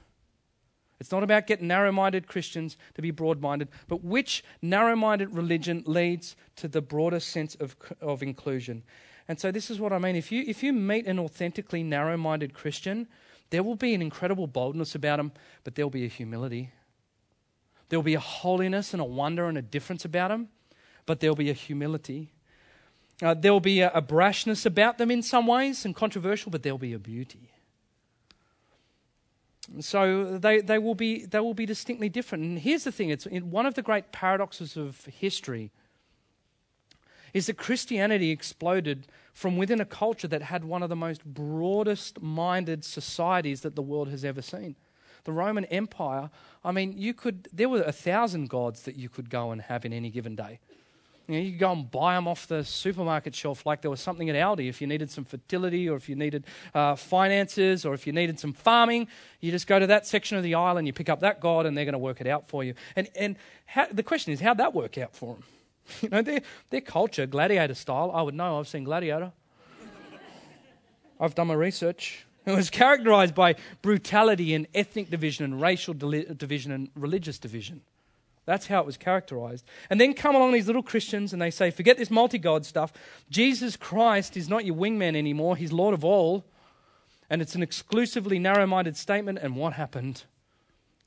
It's 1.00 1.12
not 1.12 1.24
about 1.24 1.48
getting 1.48 1.68
narrow 1.68 1.92
minded 1.92 2.28
Christians 2.28 2.78
to 2.94 3.02
be 3.02 3.10
broad 3.10 3.42
minded, 3.42 3.70
but 3.88 4.04
which 4.04 4.44
narrow 4.62 4.96
minded 4.96 5.36
religion 5.36 5.84
leads 5.88 6.36
to 6.58 6.68
the 6.68 6.82
broader 6.82 7.20
sense 7.20 7.56
of, 7.56 7.76
of 8.00 8.22
inclusion. 8.22 8.84
And 9.28 9.40
so, 9.40 9.52
this 9.52 9.72
is 9.72 9.80
what 9.80 9.94
I 9.94 9.98
mean. 9.98 10.16
If 10.16 10.32
you, 10.32 10.44
if 10.46 10.62
you 10.62 10.74
meet 10.74 11.08
an 11.08 11.18
authentically 11.18 11.82
narrow 11.82 12.18
minded 12.18 12.54
Christian, 12.54 13.08
there 13.50 13.64
will 13.64 13.76
be 13.76 13.94
an 13.96 14.02
incredible 14.02 14.46
boldness 14.46 14.94
about 14.94 15.18
them, 15.18 15.32
but 15.64 15.74
there'll 15.74 15.90
be 15.90 16.06
a 16.06 16.08
humility. 16.10 16.72
There'll 17.90 18.04
be 18.04 18.14
a 18.14 18.20
holiness 18.20 18.94
and 18.94 19.02
a 19.02 19.06
wonder 19.06 19.48
and 19.48 19.58
a 19.58 19.62
difference 19.62 20.06
about 20.06 20.30
them, 20.30 20.50
but 21.06 21.20
there'll 21.20 21.36
be 21.36 21.50
a 21.50 21.54
humility. 21.54 22.32
Uh, 23.24 23.34
there'll 23.34 23.60
be 23.60 23.82
a, 23.82 23.92
a 23.92 24.02
brashness 24.02 24.68
about 24.68 24.98
them 24.98 25.10
in 25.10 25.24
some 25.24 25.48
ways 25.48 25.84
and 25.84 25.96
controversial, 25.96 26.52
but 26.52 26.62
there'll 26.62 26.78
be 26.78 26.94
a 26.94 27.00
beauty. 27.00 27.52
So 29.80 30.38
they, 30.38 30.60
they, 30.62 30.80
will 30.80 30.96
be, 30.96 31.26
they 31.26 31.40
will 31.40 31.54
be 31.54 31.66
distinctly 31.66 32.10
different. 32.10 32.44
And 32.44 32.60
here's 32.60 32.84
the 32.84 32.92
thing 32.92 33.10
it's 33.10 33.26
one 33.26 33.66
of 33.66 33.76
the 33.76 33.82
great 33.82 34.12
paradoxes 34.12 34.76
of 34.76 35.06
history 35.06 35.72
is 37.34 37.46
that 37.46 37.58
Christianity 37.58 38.30
exploded 38.32 39.08
from 39.34 39.58
within 39.58 39.80
a 39.80 39.86
culture 39.86 40.28
that 40.28 40.42
had 40.42 40.66
one 40.66 40.84
of 40.84 40.90
the 40.90 40.96
most 40.96 41.24
broadest 41.24 42.22
minded 42.22 42.84
societies 42.84 43.62
that 43.62 43.76
the 43.76 43.82
world 43.82 44.10
has 44.10 44.26
ever 44.26 44.42
seen. 44.42 44.76
The 45.24 45.32
Roman 45.32 45.66
Empire, 45.66 46.30
I 46.64 46.72
mean, 46.72 46.94
you 46.98 47.14
could, 47.14 47.48
there 47.54 47.70
were 47.70 47.84
a 47.84 47.92
thousand 47.92 48.50
gods 48.50 48.84
that 48.84 48.96
you 48.96 49.08
could 49.08 49.30
go 49.30 49.52
and 49.52 49.62
have 49.62 49.86
in 49.86 49.94
any 49.94 50.10
given 50.10 50.36
day. 50.36 50.60
You, 51.28 51.36
know, 51.36 51.40
you 51.42 51.52
could 51.52 51.60
go 51.60 51.72
and 51.72 51.90
buy 51.90 52.16
them 52.16 52.28
off 52.28 52.48
the 52.48 52.64
supermarket 52.64 53.34
shelf 53.36 53.66
like 53.66 53.82
there 53.82 53.92
was 53.92 54.02
something 54.02 54.30
at 54.30 54.36
Aldi. 54.36 54.68
If 54.68 54.82
you 54.82 54.88
needed 54.88 55.12
some 55.12 55.24
fertility 55.24 55.88
or 55.88 55.96
if 55.96 56.10
you 56.10 56.16
needed 56.16 56.46
uh, 56.74 56.96
finances 56.96 57.86
or 57.86 57.94
if 57.94 58.06
you 58.06 58.14
needed 58.14 58.40
some 58.40 58.54
farming, 58.54 59.08
you 59.40 59.52
just 59.52 59.68
go 59.68 59.80
to 59.80 59.88
that 59.88 60.06
section 60.06 60.38
of 60.38 60.44
the 60.44 60.56
aisle 60.56 60.78
and 60.78 60.88
you 60.88 60.94
pick 60.94 61.10
up 61.10 61.22
that 61.22 61.40
God 61.40 61.66
and 61.66 61.78
they're 61.78 61.86
going 61.86 61.94
to 61.94 62.00
work 62.00 62.22
it 62.22 62.28
out 62.28 62.50
for 62.50 62.64
you. 62.64 62.74
And, 62.96 63.10
and 63.16 63.36
how, 63.66 63.88
the 63.92 64.04
question 64.04 64.34
is, 64.34 64.40
how'd 64.42 64.58
that 64.58 64.74
work 64.74 64.98
out 64.98 65.16
for 65.16 65.36
them? 65.36 65.44
You 66.02 66.10
know, 66.10 66.22
their, 66.22 66.42
their 66.70 66.82
culture, 66.82 67.26
gladiator 67.26 67.74
style, 67.74 68.12
I 68.14 68.22
would 68.22 68.36
know. 68.36 68.60
I've 68.60 68.68
seen 68.68 68.86
Gladiator. 68.86 69.34
I've 71.20 71.36
done 71.36 71.48
my 71.48 71.54
research. 71.54 72.26
It 72.46 72.56
was 72.56 72.70
characterized 72.70 73.36
by 73.36 73.56
brutality 73.82 74.56
and 74.56 74.68
ethnic 74.74 75.10
division 75.10 75.46
and 75.46 75.62
racial 75.62 75.94
division 75.94 76.72
and 76.72 76.90
religious 76.96 77.38
division. 77.38 77.82
That's 78.46 78.68
how 78.68 78.80
it 78.80 78.86
was 78.86 78.98
characterized. 78.98 79.66
And 79.90 80.02
then 80.02 80.14
come 80.14 80.36
along 80.36 80.54
these 80.54 80.68
little 80.68 80.84
Christians 80.84 81.32
and 81.34 81.42
they 81.42 81.52
say, 81.52 81.70
forget 81.70 81.98
this 81.98 82.10
multi 82.10 82.38
God 82.38 82.66
stuff. 82.66 82.92
Jesus 83.30 83.78
Christ 83.78 84.36
is 84.36 84.50
not 84.50 84.66
your 84.66 84.76
wingman 84.76 85.16
anymore, 85.16 85.56
he's 85.56 85.72
Lord 85.72 85.94
of 85.94 86.04
all. 86.04 86.46
And 87.30 87.42
it's 87.42 87.56
an 87.56 87.64
exclusively 87.64 88.40
narrow 88.40 88.68
minded 88.68 88.98
statement. 88.98 89.40
And 89.42 89.56
what 89.56 89.74
happened? 89.74 90.24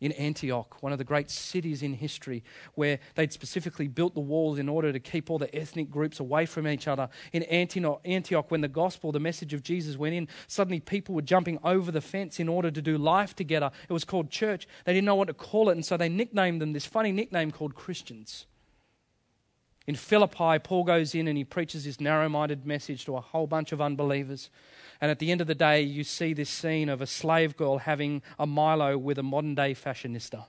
In 0.05 0.13
Antioch, 0.13 0.83
one 0.83 0.93
of 0.93 0.99
the 0.99 1.05
great 1.05 1.31
cities 1.31 1.83
in 1.83 1.95
history, 1.95 2.45
where 2.75 2.99
they'd 3.15 3.33
specifically 3.33 3.89
built 3.89 4.13
the 4.13 4.21
walls 4.21 4.59
in 4.59 4.69
order 4.69 4.93
to 4.93 5.01
keep 5.01 5.31
all 5.31 5.39
the 5.39 5.53
ethnic 5.57 5.91
groups 5.91 6.21
away 6.21 6.45
from 6.45 6.69
each 6.69 6.87
other. 6.87 7.09
In 7.33 7.43
Antioch, 7.45 8.51
when 8.51 8.61
the 8.61 8.69
gospel, 8.69 9.13
the 9.13 9.19
message 9.19 9.55
of 9.55 9.63
Jesus 9.63 9.97
went 9.97 10.15
in, 10.15 10.29
suddenly 10.47 10.79
people 10.79 11.15
were 11.15 11.23
jumping 11.23 11.59
over 11.65 11.91
the 11.91 12.03
fence 12.03 12.39
in 12.39 12.51
order 12.51 12.71
to 12.71 12.83
do 12.83 12.99
life 12.99 13.35
together. 13.35 13.71
It 13.89 13.95
was 13.95 14.05
called 14.05 14.29
church. 14.29 14.69
They 14.85 14.93
didn't 14.93 15.07
know 15.07 15.15
what 15.15 15.29
to 15.29 15.35
call 15.35 15.71
it, 15.71 15.73
and 15.73 15.87
so 15.87 15.97
they 15.97 16.11
nicknamed 16.11 16.61
them 16.61 16.75
this 16.75 16.85
funny 16.85 17.11
nickname 17.11 17.51
called 17.51 17.75
Christians. 17.75 18.45
In 19.87 19.95
Philippi, 19.95 20.59
Paul 20.59 20.85
goes 20.85 21.15
in 21.15 21.29
and 21.29 21.37
he 21.37 21.45
preaches 21.45 21.85
this 21.85 22.01
narrow 22.01 22.29
minded 22.29 22.65
message 22.65 23.05
to 23.05 23.17
a 23.17 23.21
whole 23.21 23.47
bunch 23.47 23.71
of 23.71 23.83
unbelievers. 23.83 24.49
And 25.01 25.11
at 25.11 25.19
the 25.19 25.31
end 25.31 25.41
of 25.41 25.47
the 25.47 25.55
day, 25.55 25.83
you 25.83 26.05
see 26.05 26.33
this 26.33 26.49
scene 26.49 26.89
of 26.89 27.03
a 27.03 27.07
slave 27.07 27.57
girl 27.57 27.79
having 27.79 28.23
a 28.39 28.47
Milo 28.47 28.97
with 28.97 29.19
a 29.19 29.23
modern 29.23 29.55
day 29.55 29.75
fashionista. 29.75 30.47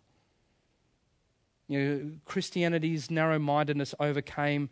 You 1.67 1.79
know, 1.79 2.11
Christianity's 2.25 3.11
narrow 3.11 3.39
mindedness 3.39 3.93
overcame 3.99 4.69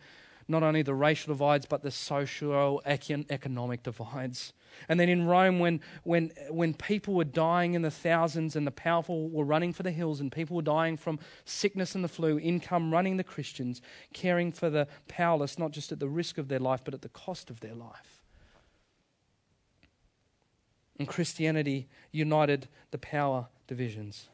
not 0.47 0.63
only 0.63 0.82
the 0.82 0.93
racial 0.93 1.34
divides, 1.34 1.65
but 1.65 1.84
the 1.84 1.91
social 1.91 2.82
economic 2.86 3.84
divides. 3.84 4.53
And 4.89 4.99
then 4.99 5.10
in 5.10 5.25
Rome, 5.25 5.60
when, 5.60 5.82
when, 6.03 6.32
when 6.49 6.73
people 6.73 7.13
were 7.13 7.23
dying 7.23 7.73
in 7.75 7.84
the 7.84 7.91
thousands 7.91 8.56
and 8.56 8.65
the 8.65 8.71
powerful 8.71 9.29
were 9.29 9.45
running 9.45 9.71
for 9.71 9.84
the 9.84 9.91
hills 9.91 10.19
and 10.19 10.32
people 10.32 10.56
were 10.56 10.63
dying 10.63 10.97
from 10.97 11.19
sickness 11.45 11.93
and 11.95 12.03
the 12.03 12.08
flu, 12.08 12.38
in 12.38 12.60
come 12.60 12.91
running 12.91 13.17
the 13.17 13.23
Christians, 13.23 13.82
caring 14.13 14.51
for 14.51 14.69
the 14.69 14.88
powerless, 15.08 15.60
not 15.60 15.71
just 15.71 15.91
at 15.91 15.99
the 15.99 16.10
risk 16.10 16.38
of 16.38 16.47
their 16.47 16.60
life, 16.60 16.82
but 16.84 16.93
at 16.93 17.01
the 17.01 17.10
cost 17.10 17.49
of 17.49 17.60
their 17.60 17.75
life 17.75 18.23
and 20.97 21.08
Christianity 21.08 21.88
united 22.12 22.67
the 22.91 22.97
power 22.97 23.47
divisions. 23.67 24.29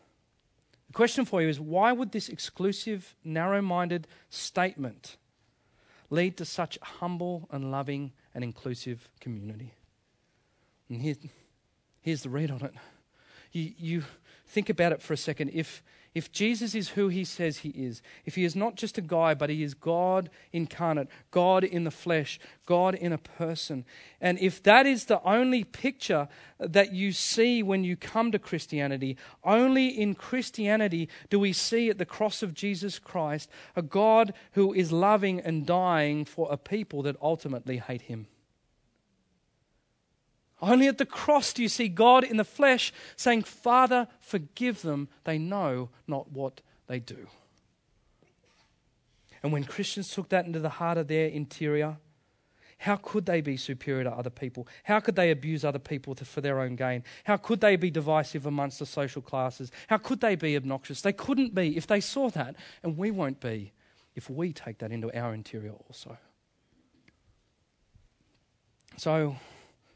The 0.87 0.93
question 0.93 1.25
for 1.25 1.41
you 1.41 1.47
is 1.47 1.59
why 1.59 1.91
would 1.91 2.11
this 2.11 2.29
exclusive, 2.29 3.15
narrow 3.23 3.61
minded 3.61 4.07
statement 4.29 5.17
lead 6.09 6.37
to 6.37 6.45
such 6.45 6.77
a 6.81 6.85
humble 6.85 7.47
and 7.51 7.71
loving 7.71 8.11
and 8.33 8.43
inclusive 8.43 9.09
community? 9.19 9.73
And 10.89 11.01
here, 11.01 11.15
here's 12.01 12.23
the 12.23 12.29
read 12.29 12.51
on 12.51 12.61
it. 12.61 12.73
You, 13.51 13.71
you 13.77 14.03
think 14.47 14.69
about 14.69 14.91
it 14.91 15.01
for 15.01 15.13
a 15.13 15.17
second. 15.17 15.51
If, 15.53 15.83
if 16.15 16.31
Jesus 16.31 16.73
is 16.73 16.89
who 16.89 17.09
he 17.09 17.23
says 17.23 17.59
he 17.59 17.69
is, 17.69 18.01
if 18.25 18.35
he 18.35 18.43
is 18.43 18.55
not 18.55 18.75
just 18.75 18.97
a 18.97 19.01
guy, 19.01 19.33
but 19.33 19.49
he 19.49 19.63
is 19.63 19.73
God 19.73 20.29
incarnate, 20.51 21.07
God 21.31 21.63
in 21.63 21.83
the 21.83 21.91
flesh, 21.91 22.39
God 22.65 22.95
in 22.95 23.13
a 23.13 23.17
person, 23.17 23.85
and 24.19 24.39
if 24.39 24.61
that 24.63 24.85
is 24.85 25.05
the 25.05 25.21
only 25.23 25.63
picture 25.63 26.27
that 26.59 26.93
you 26.93 27.11
see 27.11 27.61
when 27.61 27.83
you 27.83 27.95
come 27.95 28.31
to 28.31 28.39
Christianity, 28.39 29.17
only 29.43 29.87
in 29.87 30.15
Christianity 30.15 31.09
do 31.29 31.39
we 31.39 31.53
see 31.53 31.89
at 31.89 31.97
the 31.97 32.05
cross 32.05 32.41
of 32.41 32.53
Jesus 32.53 32.99
Christ 32.99 33.49
a 33.75 33.81
God 33.81 34.33
who 34.53 34.73
is 34.73 34.91
loving 34.91 35.39
and 35.39 35.65
dying 35.65 36.25
for 36.25 36.51
a 36.51 36.57
people 36.57 37.03
that 37.03 37.15
ultimately 37.21 37.77
hate 37.77 38.03
him. 38.03 38.27
Only 40.61 40.87
at 40.87 40.97
the 40.97 41.05
cross 41.05 41.53
do 41.53 41.61
you 41.61 41.69
see 41.69 41.87
God 41.87 42.23
in 42.23 42.37
the 42.37 42.43
flesh 42.43 42.91
saying, 43.15 43.43
Father, 43.43 44.07
forgive 44.19 44.81
them. 44.81 45.07
They 45.23 45.37
know 45.37 45.89
not 46.07 46.31
what 46.31 46.61
they 46.87 46.99
do. 46.99 47.27
And 49.41 49.53
when 49.53 49.63
Christians 49.63 50.09
took 50.09 50.29
that 50.29 50.45
into 50.45 50.59
the 50.59 50.69
heart 50.69 50.97
of 50.97 51.07
their 51.07 51.27
interior, 51.27 51.97
how 52.79 52.95
could 52.95 53.25
they 53.25 53.41
be 53.41 53.57
superior 53.57 54.05
to 54.05 54.11
other 54.11 54.29
people? 54.29 54.67
How 54.83 54.99
could 54.99 55.15
they 55.15 55.31
abuse 55.31 55.65
other 55.65 55.79
people 55.79 56.15
to, 56.15 56.25
for 56.25 56.39
their 56.41 56.61
own 56.61 56.75
gain? 56.75 57.03
How 57.25 57.37
could 57.37 57.59
they 57.59 57.75
be 57.75 57.91
divisive 57.91 58.45
amongst 58.45 58.79
the 58.79 58.85
social 58.85 59.21
classes? 59.21 59.71
How 59.87 59.97
could 59.97 60.21
they 60.21 60.35
be 60.35 60.55
obnoxious? 60.55 61.01
They 61.01 61.13
couldn't 61.13 61.53
be 61.53 61.75
if 61.75 61.87
they 61.87 61.99
saw 61.99 62.29
that, 62.31 62.55
and 62.81 62.97
we 62.97 63.11
won't 63.11 63.41
be 63.41 63.73
if 64.15 64.29
we 64.29 64.53
take 64.53 64.77
that 64.79 64.91
into 64.91 65.13
our 65.17 65.33
interior 65.33 65.71
also. 65.71 66.17
So, 68.97 69.35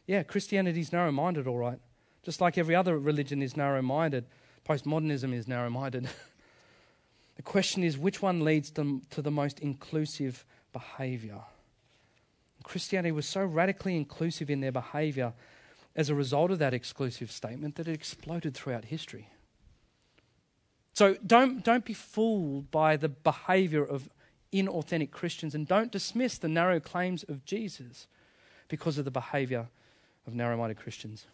yeah, 0.05 0.23
Christianity 0.23 0.81
is 0.81 0.91
narrow 0.91 1.11
minded, 1.11 1.47
all 1.47 1.57
right. 1.57 1.79
Just 2.23 2.41
like 2.41 2.57
every 2.57 2.75
other 2.75 2.97
religion 2.97 3.41
is 3.41 3.57
narrow 3.57 3.81
minded, 3.81 4.25
postmodernism 4.67 5.33
is 5.33 5.47
narrow 5.47 5.69
minded. 5.69 6.09
the 7.35 7.41
question 7.41 7.83
is 7.83 7.97
which 7.97 8.21
one 8.21 8.43
leads 8.43 8.71
to, 8.71 9.01
to 9.09 9.21
the 9.21 9.31
most 9.31 9.59
inclusive 9.59 10.45
behavior? 10.71 11.41
Christianity 12.63 13.11
was 13.11 13.27
so 13.27 13.43
radically 13.43 13.95
inclusive 13.95 14.49
in 14.49 14.61
their 14.61 14.71
behavior 14.71 15.33
as 15.95 16.09
a 16.09 16.15
result 16.15 16.49
of 16.49 16.59
that 16.59 16.73
exclusive 16.73 17.31
statement 17.31 17.75
that 17.75 17.87
it 17.87 17.93
exploded 17.93 18.55
throughout 18.55 18.85
history. 18.85 19.29
So 20.93 21.15
don't, 21.25 21.63
don't 21.63 21.85
be 21.85 21.93
fooled 21.93 22.71
by 22.71 22.97
the 22.97 23.09
behavior 23.09 23.83
of 23.83 24.09
inauthentic 24.51 25.11
Christians 25.11 25.53
and 25.55 25.67
don't 25.67 25.91
dismiss 25.91 26.37
the 26.37 26.47
narrow 26.47 26.79
claims 26.79 27.23
of 27.23 27.43
Jesus 27.45 28.07
because 28.69 28.97
of 28.97 29.05
the 29.05 29.11
behavior 29.11 29.67
of 30.25 30.33
narrow 30.33 30.57
minded 30.57 30.77
Christians. 30.77 31.25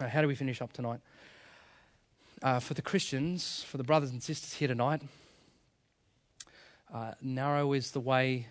Uh, 0.00 0.08
how 0.08 0.22
do 0.22 0.28
we 0.28 0.34
finish 0.34 0.62
up 0.62 0.72
tonight? 0.72 1.00
Uh, 2.42 2.60
for 2.60 2.74
the 2.74 2.82
Christians, 2.82 3.64
for 3.64 3.78
the 3.78 3.84
brothers 3.84 4.10
and 4.10 4.22
sisters 4.22 4.52
here 4.52 4.68
tonight, 4.68 5.02
uh, 6.94 7.12
narrow 7.20 7.72
is 7.72 7.90
the 7.90 8.00
way 8.00 8.46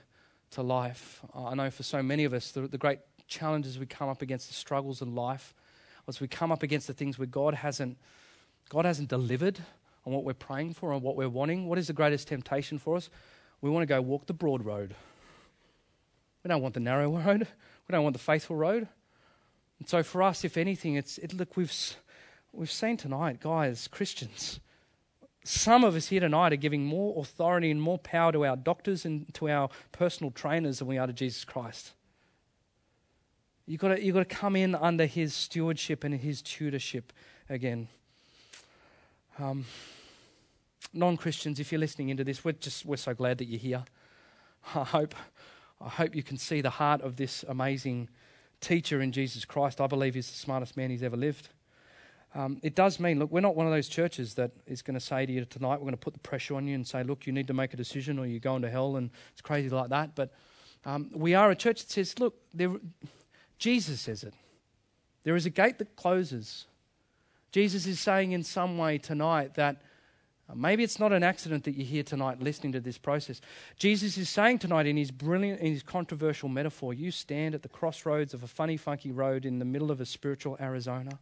to 0.51 0.61
life. 0.61 1.21
I 1.33 1.55
know 1.55 1.69
for 1.69 1.83
so 1.83 2.03
many 2.03 2.25
of 2.25 2.33
us, 2.33 2.51
the, 2.51 2.61
the 2.61 2.77
great 2.77 2.99
challenges 3.27 3.79
we 3.79 3.85
come 3.85 4.09
up 4.09 4.21
against, 4.21 4.47
the 4.47 4.53
struggles 4.53 5.01
in 5.01 5.15
life, 5.15 5.53
as 6.07 6.19
we 6.19 6.27
come 6.27 6.51
up 6.51 6.63
against 6.63 6.87
the 6.87 6.93
things 6.93 7.17
where 7.17 7.25
God 7.25 7.53
hasn't, 7.53 7.97
God 8.69 8.85
hasn't 8.85 9.09
delivered 9.09 9.59
on 10.05 10.13
what 10.13 10.23
we're 10.23 10.33
praying 10.33 10.73
for 10.73 10.93
and 10.93 11.01
what 11.01 11.15
we're 11.15 11.29
wanting. 11.29 11.67
What 11.67 11.77
is 11.77 11.87
the 11.87 11.93
greatest 11.93 12.27
temptation 12.27 12.79
for 12.79 12.95
us? 12.95 13.09
We 13.61 13.69
want 13.69 13.83
to 13.83 13.87
go 13.87 14.01
walk 14.01 14.25
the 14.25 14.33
broad 14.33 14.63
road. 14.63 14.95
We 16.43 16.49
don't 16.49 16.61
want 16.61 16.73
the 16.73 16.79
narrow 16.79 17.09
road. 17.17 17.47
We 17.87 17.93
don't 17.93 18.03
want 18.03 18.13
the 18.13 18.19
faithful 18.19 18.55
road. 18.55 18.87
And 19.79 19.87
so 19.87 20.03
for 20.03 20.23
us, 20.23 20.43
if 20.43 20.57
anything, 20.57 20.95
it's 20.95 21.17
it, 21.17 21.33
look 21.33 21.55
we've 21.55 21.73
we've 22.51 22.71
seen 22.71 22.97
tonight, 22.97 23.39
guys, 23.39 23.87
Christians, 23.87 24.59
some 25.43 25.83
of 25.83 25.95
us 25.95 26.07
here 26.07 26.19
tonight 26.19 26.51
are 26.51 26.57
giving 26.57 26.85
more 26.85 27.21
authority 27.21 27.71
and 27.71 27.81
more 27.81 27.97
power 27.97 28.31
to 28.31 28.45
our 28.45 28.57
doctors 28.57 29.05
and 29.05 29.33
to 29.35 29.49
our 29.49 29.69
personal 29.91 30.31
trainers 30.31 30.79
than 30.79 30.87
we 30.87 30.97
are 30.97 31.07
to 31.07 31.13
Jesus 31.13 31.45
Christ. 31.45 31.93
You've 33.65 33.79
got 33.79 33.89
to, 33.89 34.03
you've 34.03 34.15
got 34.15 34.27
to 34.27 34.35
come 34.35 34.55
in 34.55 34.75
under 34.75 35.05
his 35.05 35.33
stewardship 35.33 36.03
and 36.03 36.15
his 36.15 36.41
tutorship 36.41 37.11
again. 37.49 37.87
Um, 39.39 39.65
Non 40.93 41.17
Christians, 41.17 41.59
if 41.59 41.71
you're 41.71 41.79
listening 41.79 42.09
into 42.09 42.23
this, 42.23 42.43
we're, 42.43 42.53
just, 42.53 42.85
we're 42.85 42.97
so 42.97 43.13
glad 43.13 43.37
that 43.37 43.45
you're 43.45 43.59
here. 43.59 43.83
I 44.75 44.83
hope, 44.83 45.15
I 45.79 45.89
hope 45.89 46.15
you 46.15 46.23
can 46.23 46.37
see 46.37 46.61
the 46.61 46.71
heart 46.71 47.01
of 47.01 47.17
this 47.17 47.45
amazing 47.47 48.09
teacher 48.61 49.01
in 49.01 49.11
Jesus 49.11 49.45
Christ. 49.45 49.81
I 49.81 49.87
believe 49.87 50.15
he's 50.15 50.29
the 50.29 50.37
smartest 50.37 50.77
man 50.77 50.89
he's 50.89 51.03
ever 51.03 51.17
lived. 51.17 51.49
Um, 52.35 52.59
it 52.61 52.75
does 52.75 52.99
mean, 52.99 53.19
look, 53.19 53.31
we're 53.31 53.39
not 53.41 53.55
one 53.55 53.65
of 53.65 53.71
those 53.71 53.87
churches 53.87 54.35
that 54.35 54.51
is 54.67 54.81
going 54.81 54.93
to 54.93 54.99
say 54.99 55.25
to 55.25 55.31
you 55.31 55.45
tonight, 55.45 55.75
we're 55.75 55.85
going 55.85 55.91
to 55.91 55.97
put 55.97 56.13
the 56.13 56.19
pressure 56.19 56.55
on 56.55 56.67
you 56.67 56.75
and 56.75 56.85
say, 56.85 57.03
look, 57.03 57.25
you 57.25 57.33
need 57.33 57.47
to 57.47 57.53
make 57.53 57.73
a 57.73 57.77
decision 57.77 58.19
or 58.19 58.25
you're 58.25 58.39
going 58.39 58.61
to 58.61 58.69
hell, 58.69 58.97
and 58.97 59.09
it's 59.31 59.41
crazy 59.41 59.69
like 59.69 59.89
that. 59.89 60.13
But 60.13 60.33
um, 60.85 61.09
we 61.13 61.33
are 61.33 61.49
a 61.49 61.55
church 61.55 61.81
that 61.81 61.91
says, 61.91 62.19
look, 62.19 62.35
there, 62.53 62.71
Jesus 63.57 64.01
says 64.01 64.23
it. 64.23 64.33
There 65.23 65.35
is 65.35 65.45
a 65.45 65.49
gate 65.49 65.77
that 65.79 65.95
closes. 65.95 66.65
Jesus 67.51 67.87
is 67.87 67.99
saying 67.99 68.33
in 68.33 68.43
some 68.43 68.77
way 68.77 68.97
tonight 68.97 69.55
that 69.55 69.81
maybe 70.55 70.83
it's 70.83 70.99
not 70.99 71.11
an 71.11 71.23
accident 71.23 71.65
that 71.65 71.75
you're 71.75 71.85
here 71.85 72.03
tonight 72.03 72.41
listening 72.41 72.71
to 72.71 72.79
this 72.79 72.97
process. 72.97 73.41
Jesus 73.77 74.17
is 74.17 74.29
saying 74.29 74.59
tonight 74.59 74.85
in 74.85 74.95
his 74.95 75.11
brilliant, 75.11 75.59
in 75.59 75.73
his 75.73 75.83
controversial 75.83 76.47
metaphor, 76.47 76.93
you 76.93 77.11
stand 77.11 77.53
at 77.53 77.63
the 77.63 77.69
crossroads 77.69 78.33
of 78.33 78.43
a 78.43 78.47
funny, 78.47 78.77
funky 78.77 79.11
road 79.11 79.45
in 79.45 79.59
the 79.59 79.65
middle 79.65 79.91
of 79.91 79.99
a 79.99 80.05
spiritual 80.05 80.57
Arizona 80.61 81.19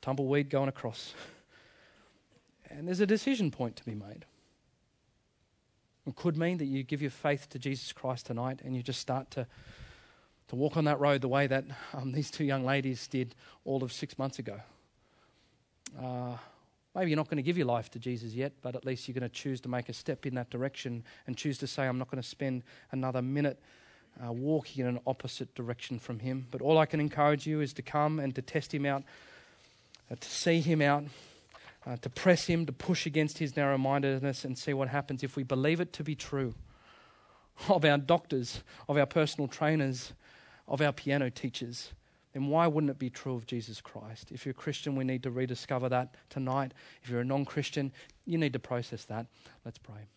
tumbleweed 0.00 0.48
going 0.48 0.68
across. 0.68 1.14
And 2.70 2.86
there's 2.86 3.00
a 3.00 3.06
decision 3.06 3.50
point 3.50 3.76
to 3.76 3.84
be 3.84 3.94
made. 3.94 4.24
It 6.06 6.16
could 6.16 6.36
mean 6.36 6.58
that 6.58 6.64
you 6.64 6.82
give 6.82 7.02
your 7.02 7.10
faith 7.10 7.48
to 7.50 7.58
Jesus 7.58 7.92
Christ 7.92 8.26
tonight 8.26 8.60
and 8.64 8.74
you 8.74 8.82
just 8.82 9.00
start 9.00 9.30
to, 9.32 9.46
to 10.48 10.56
walk 10.56 10.76
on 10.76 10.84
that 10.84 10.98
road 10.98 11.20
the 11.20 11.28
way 11.28 11.46
that 11.46 11.64
um, 11.92 12.12
these 12.12 12.30
two 12.30 12.44
young 12.44 12.64
ladies 12.64 13.06
did 13.06 13.34
all 13.64 13.84
of 13.84 13.92
six 13.92 14.18
months 14.18 14.38
ago. 14.38 14.60
Uh, 16.00 16.36
maybe 16.94 17.10
you're 17.10 17.16
not 17.16 17.28
going 17.28 17.36
to 17.36 17.42
give 17.42 17.56
your 17.56 17.66
life 17.66 17.90
to 17.90 17.98
Jesus 17.98 18.32
yet, 18.32 18.52
but 18.62 18.74
at 18.74 18.84
least 18.84 19.08
you're 19.08 19.14
going 19.14 19.28
to 19.28 19.34
choose 19.34 19.60
to 19.62 19.68
make 19.68 19.88
a 19.88 19.92
step 19.92 20.26
in 20.26 20.34
that 20.34 20.50
direction 20.50 21.04
and 21.26 21.36
choose 21.36 21.58
to 21.58 21.66
say, 21.66 21.86
I'm 21.86 21.98
not 21.98 22.10
going 22.10 22.22
to 22.22 22.28
spend 22.28 22.62
another 22.92 23.22
minute 23.22 23.60
uh, 24.24 24.32
walking 24.32 24.82
in 24.82 24.88
an 24.88 25.00
opposite 25.06 25.54
direction 25.54 25.98
from 25.98 26.18
Him. 26.18 26.46
But 26.50 26.60
all 26.60 26.78
I 26.78 26.86
can 26.86 27.00
encourage 27.00 27.46
you 27.46 27.60
is 27.60 27.72
to 27.74 27.82
come 27.82 28.18
and 28.18 28.34
to 28.34 28.42
test 28.42 28.74
Him 28.74 28.84
out 28.84 29.04
uh, 30.10 30.16
to 30.18 30.28
see 30.28 30.60
him 30.60 30.82
out, 30.82 31.04
uh, 31.86 31.96
to 31.96 32.10
press 32.10 32.46
him, 32.46 32.66
to 32.66 32.72
push 32.72 33.06
against 33.06 33.38
his 33.38 33.56
narrow 33.56 33.78
mindedness 33.78 34.44
and 34.44 34.58
see 34.58 34.74
what 34.74 34.88
happens 34.88 35.22
if 35.22 35.36
we 35.36 35.42
believe 35.42 35.80
it 35.80 35.92
to 35.92 36.02
be 36.02 36.14
true 36.14 36.54
of 37.68 37.84
our 37.84 37.98
doctors, 37.98 38.62
of 38.88 38.96
our 38.96 39.06
personal 39.06 39.46
trainers, 39.46 40.12
of 40.66 40.80
our 40.80 40.92
piano 40.92 41.30
teachers. 41.30 41.92
Then 42.32 42.46
why 42.46 42.66
wouldn't 42.66 42.90
it 42.90 42.98
be 42.98 43.10
true 43.10 43.34
of 43.34 43.46
Jesus 43.46 43.80
Christ? 43.80 44.30
If 44.30 44.44
you're 44.44 44.52
a 44.52 44.54
Christian, 44.54 44.94
we 44.94 45.04
need 45.04 45.22
to 45.24 45.30
rediscover 45.30 45.88
that 45.88 46.14
tonight. 46.28 46.72
If 47.02 47.10
you're 47.10 47.20
a 47.20 47.24
non 47.24 47.44
Christian, 47.44 47.92
you 48.24 48.38
need 48.38 48.52
to 48.52 48.58
process 48.60 49.04
that. 49.06 49.26
Let's 49.64 49.78
pray. 49.78 50.08